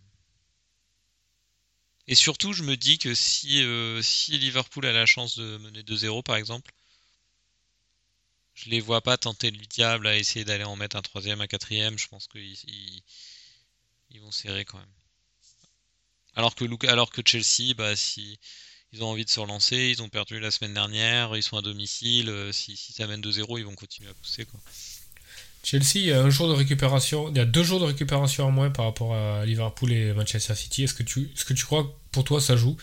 [2.07, 5.83] Et surtout, je me dis que si, euh, si Liverpool a la chance de mener
[5.83, 6.71] 2-0 par exemple,
[8.53, 11.47] je les vois pas tenter le diable à essayer d'aller en mettre un troisième, un
[11.47, 11.97] quatrième.
[11.97, 13.03] Je pense qu'ils
[14.09, 14.93] ils, vont serrer quand même.
[16.35, 18.39] Alors que, alors que Chelsea, bah, si
[18.93, 21.61] ils ont envie de se relancer, ils ont perdu la semaine dernière, ils sont à
[21.61, 22.29] domicile.
[22.29, 24.45] Euh, si, si ça mène 2-0, ils vont continuer à pousser.
[24.45, 24.59] Quoi.
[25.63, 28.45] Chelsea, il y a un jour de récupération, il y a deux jours de récupération
[28.45, 30.83] en moins par rapport à Liverpool et Manchester City.
[30.83, 32.75] Est-ce que tu, est-ce que tu crois que pour toi ça joue?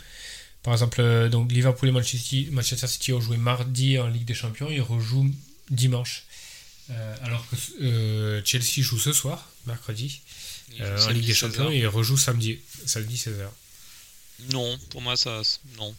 [0.63, 4.69] Par exemple, euh, donc Liverpool et Manchester, City ont joué mardi en Ligue des Champions,
[4.71, 5.31] ils rejouent
[5.71, 6.25] dimanche.
[6.91, 10.23] Euh, alors que Chelsea joue ce soir, mercredi,
[10.81, 13.49] en Ligue des Champions, et ils rejouent samedi, samedi 16h.
[14.53, 15.43] Non, pour moi ça,
[15.77, 15.95] non,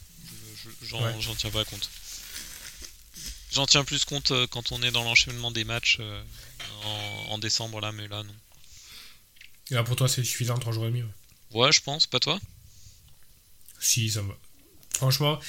[0.84, 1.90] j'en tiens pas compte.
[3.52, 6.00] J'en tiens plus compte quand on est dans l'enchaînement des matchs
[7.30, 8.36] en, décembre là, mais là non.
[9.72, 11.04] Et là pour toi c'est suffisant 3 jours et demi
[11.52, 12.40] Ouais, je pense, pas toi?
[13.80, 14.38] Si, ça va.
[14.94, 15.40] Franchement,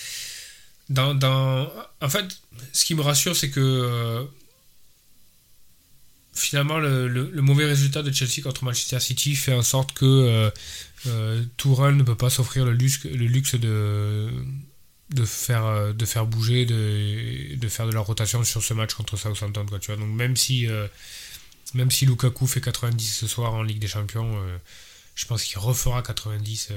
[0.89, 1.71] dans, dans...
[2.01, 2.41] en fait,
[2.73, 4.25] ce qui me rassure c'est que euh,
[6.33, 10.51] finalement le, le, mauvais résultat de Chelsea contre Manchester City fait en sorte que euh,
[11.07, 14.31] euh ne peut pas s'offrir le luxe, le luxe de
[15.11, 18.95] de faire euh, de faire bouger de, de faire de la rotation sur ce match
[18.95, 20.01] contre Southampton quoi tu vois.
[20.01, 20.87] Donc même si euh,
[21.75, 24.57] même si Lukaku fait 90 ce soir en Ligue des Champions euh,
[25.15, 26.73] je pense qu'il refera 90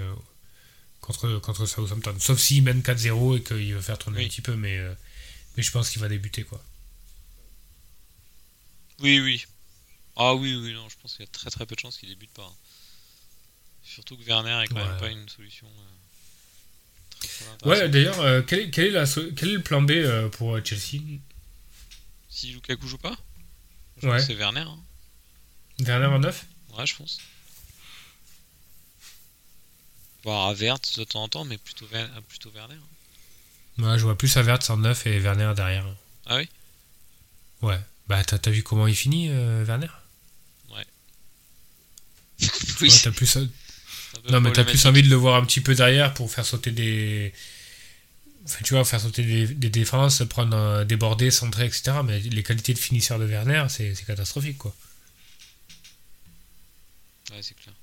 [0.99, 2.15] contre contre Southampton.
[2.19, 4.79] Sauf s'il mène 4-0 et qu'il va faire tourner un petit peu mais
[5.55, 6.61] mais je pense qu'il va débuter quoi
[8.99, 9.45] oui oui
[10.15, 12.09] Ah oui, oui, non, je pense qu'il y a très très peu de chances qu'il
[12.09, 12.43] débute pas.
[12.43, 12.55] hein.
[13.83, 14.87] Surtout que Werner est quand Ouais.
[14.87, 15.67] même pas une solution.
[15.67, 20.57] euh, très, très Ouais, d'ailleurs, euh, quel, est, quel quel le plan B euh, pour
[20.65, 21.01] Chelsea?
[22.29, 23.15] Si Lukaku joue pas,
[24.01, 24.13] je Ouais.
[24.17, 24.61] pense que c'est Werner.
[24.61, 24.79] hein.
[25.79, 26.45] Werner en neuf?
[26.77, 27.19] Ouais, je pense.
[30.23, 32.75] Voire à Vert de temps en temps, mais plutôt, Ver- plutôt Werner.
[32.75, 33.83] hein.
[33.83, 35.85] Ouais, je vois plus Havertz en neuf et Werner derrière.
[36.27, 36.47] Ah oui?
[37.61, 37.79] Ouais.
[38.07, 39.87] Bah, t'as vu comment il finit, euh, Werner?
[42.81, 43.47] Oui, Ouais, t'as plus, peu
[44.29, 46.71] Non, mais t'as plus envie de le voir un petit peu derrière pour faire sauter
[46.71, 47.33] des.
[48.45, 51.93] Enfin, tu vois, faire sauter des, des défenses, prendre un déborder, centrer, etc.
[52.03, 54.75] Mais les qualités de finisseur de Werner, c'est c'est catastrophique, quoi.
[57.31, 57.73] Ouais, c'est clair.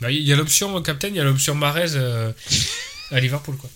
[0.00, 2.32] Bah, Il y a l'option captain, il y a l'option Marez euh,
[3.12, 3.70] à Liverpool, quoi.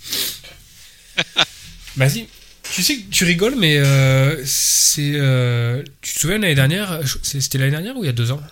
[1.96, 2.28] Vas-y.
[2.74, 5.12] Tu sais que tu rigoles, mais euh, c'est.
[5.14, 8.32] euh, tu te souviens l'année dernière je- C'était l'année dernière ou il y a deux
[8.32, 8.42] ans?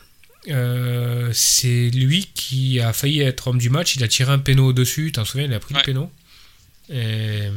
[0.49, 3.97] Euh, C'est lui qui a failli être homme du match.
[3.97, 5.11] Il a tiré un péno au-dessus.
[5.11, 5.81] T'en souviens Il a pris Ouais.
[5.81, 6.13] le péno.
[6.89, 7.49] Et,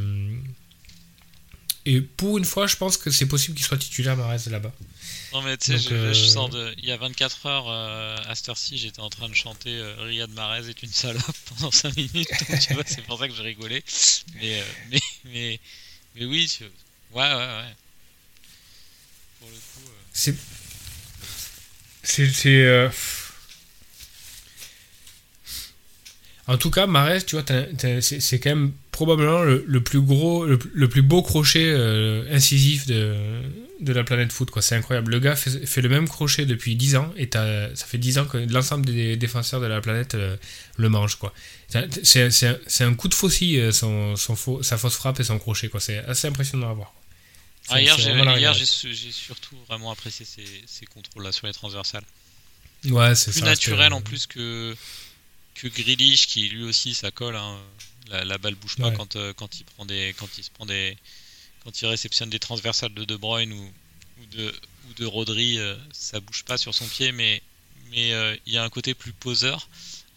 [1.85, 4.73] et pour une fois, je pense que c'est possible qu'il soit titulaire Marez là-bas.
[5.33, 6.73] Non, mais tu sais, je, je sors de.
[6.79, 10.67] Il y a 24 heures, à cette heure-ci, j'étais en train de chanter Riyad Mahrez
[10.67, 11.21] est une salope
[11.57, 12.27] pendant 5 minutes.
[12.49, 13.83] Donc, tu vois, c'est pour ça que j'ai rigolé.
[14.41, 15.59] Mais, mais, mais,
[16.15, 16.67] mais oui, ouais,
[17.21, 17.75] ouais, ouais.
[19.39, 19.89] Pour le coup.
[19.89, 20.35] euh, C'est.
[22.03, 22.47] C'est.
[22.63, 22.89] euh,
[26.47, 27.43] En tout cas, Marès, tu vois,
[28.01, 32.85] c'est quand même probablement le, le plus gros, le, le plus beau crochet euh, incisif
[32.87, 33.13] de,
[33.81, 34.49] de la planète foot.
[34.51, 34.61] quoi.
[34.61, 35.11] C'est incroyable.
[35.11, 38.25] Le gars fait, fait le même crochet depuis 10 ans et ça fait 10 ans
[38.25, 40.37] que l'ensemble des défenseurs de la planète euh,
[40.77, 41.17] le mangent.
[41.17, 41.33] quoi.
[41.67, 45.23] C'est- C'est c'est un, coup de faucille, euh, son, son faux- sa fausse frappe et
[45.25, 45.67] son crochet.
[45.69, 45.79] quoi.
[45.81, 46.93] C'est assez impressionnant à voir.
[47.69, 51.53] Ah, hier, j'ai hier, j'ai su- j'ai surtout vraiment apprécié ces, ces contrôles-là sur les
[51.53, 52.03] transversales.
[52.85, 54.75] Ouais, c'est Plus ça, naturel en plus que,
[55.55, 57.35] que Grealish, qui lui aussi, ça colle.
[57.35, 57.57] hein.
[58.09, 58.95] La, la balle bouge pas Ouais.
[58.95, 60.97] quand, euh, quand, il prend des, quand il se prend des.
[61.63, 63.73] Quand il réceptionne des transversales de De Bruyne ou,
[64.21, 64.53] ou, de,
[64.87, 67.41] ou de Rodri, euh, ça bouge pas sur son pied, mais
[67.91, 69.67] mais euh, il y a un côté plus poseur.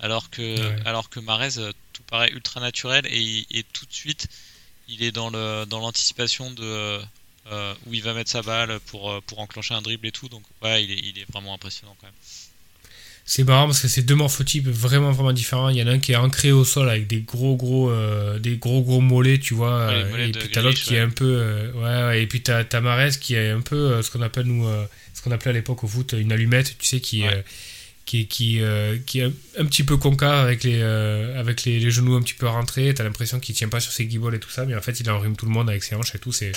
[0.00, 0.82] Alors que, Ouais.
[0.86, 1.54] alors que Marez,
[1.92, 4.28] tout paraît ultra naturel et, tout de suite,
[4.88, 7.00] il est dans le dans l'anticipation de
[7.50, 10.28] euh, où il va mettre sa balle pour, pour enclencher un dribble et tout.
[10.28, 12.14] Donc ouais, il est, il est vraiment impressionnant quand même.
[13.30, 15.68] C'est marrant parce que c'est deux morphotypes vraiment vraiment différents.
[15.68, 18.38] Il y en a un qui est ancré au sol avec des gros gros euh,
[18.38, 21.00] des gros gros mollets, tu vois, Ouais, euh, mollets et puis t'as l'autre qui est
[21.00, 24.02] un peu euh, ouais, ouais, et puis t'as t'as Marez qui est un peu euh,
[24.02, 24.66] ce qu'on appelle nous
[25.12, 27.22] ce qu'on appelait à l'époque au foot une allumette, tu sais qui
[28.06, 28.60] qui qui
[29.04, 32.32] qui est un, un petit peu concave avec les avec les, les genoux un petit
[32.32, 32.94] peu rentrés.
[32.94, 35.10] T'as l'impression qu'il tient pas sur ses guibolles et tout ça, mais en fait il
[35.10, 36.32] enrhume tout le monde avec ses hanches et tout.
[36.32, 36.52] C'est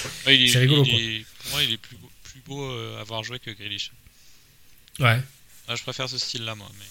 [0.55, 3.51] rigolo, il est- pour moi, il est plus beau, plus beau à avoir joué que
[3.51, 3.91] Grealish.
[5.01, 5.19] ouais.
[5.67, 6.69] Ah, je préfère ce style-là, moi.
[6.79, 6.85] Mais...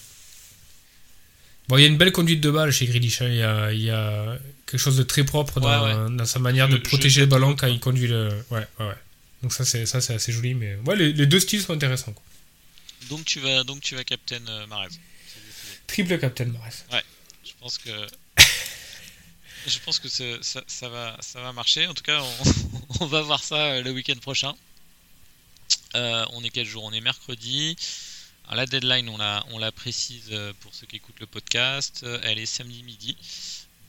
[1.67, 3.21] Bon, il y a une belle conduite de balle chez Grealish.
[3.21, 3.27] hein.
[3.29, 6.67] Il, y a, il y a quelque chose de très propre dans, dans sa manière
[6.67, 8.29] de protéger le ballon quand il conduit le.
[8.49, 8.95] Ouais, ouais, ouais.
[9.43, 10.53] Donc ça, c'est ça, c'est assez joli.
[10.53, 12.13] Mais ouais, les, les deux styles sont intéressants.
[12.13, 12.23] quoi.
[13.09, 14.65] Donc tu vas, donc tu vas captain euh.
[15.87, 16.85] Triple captain, Marès.
[17.43, 17.89] Je pense que,
[19.67, 21.87] je pense que ce- ça, ça va, ça va marcher.
[21.87, 22.53] En tout cas, on,
[23.01, 24.53] on va voir ça euh, le week-end prochain.
[25.95, 26.83] Euh, on est quel jour?
[26.83, 27.75] On est mercredi.
[28.53, 29.17] La deadline, on
[29.59, 32.01] la, précise euh, pour ceux qui écoutent le podcast.
[32.03, 33.15] Euh, Elle est samedi midi.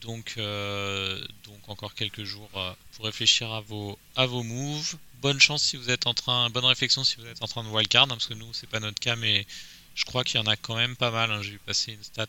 [0.01, 1.21] Donc, euh,
[1.67, 2.49] encore quelques jours
[2.93, 4.97] pour réfléchir à vos, à moves.
[5.21, 7.69] Bonne chance si vous êtes en train, bonne réflexion si vous êtes en train de
[7.69, 9.47] wildcard, hein, parce que nous c'est pas notre cas, mais
[9.95, 11.31] je crois qu'il y en a quand même pas mal.
[11.31, 11.41] hein.
[11.43, 12.27] J'ai vu passer une stat,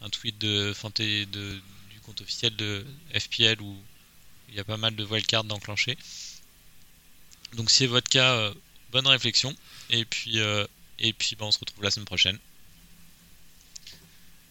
[0.00, 0.74] un tweet de,
[1.90, 2.84] du compte officiel de
[3.14, 3.76] FPL où
[4.48, 5.96] il y a pas mal de wildcards d'enclencher.
[7.54, 8.52] Donc si c'est votre cas,
[8.90, 9.54] bonne réflexion.
[9.90, 10.40] Et puis,
[11.02, 12.38] et puis bah, on se retrouve la semaine prochaine.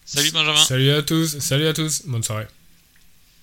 [0.06, 0.64] Salut Benjamin.
[0.64, 1.40] Salut à tous.
[1.40, 2.04] Salut à tous.
[2.06, 2.48] Bonne soirée.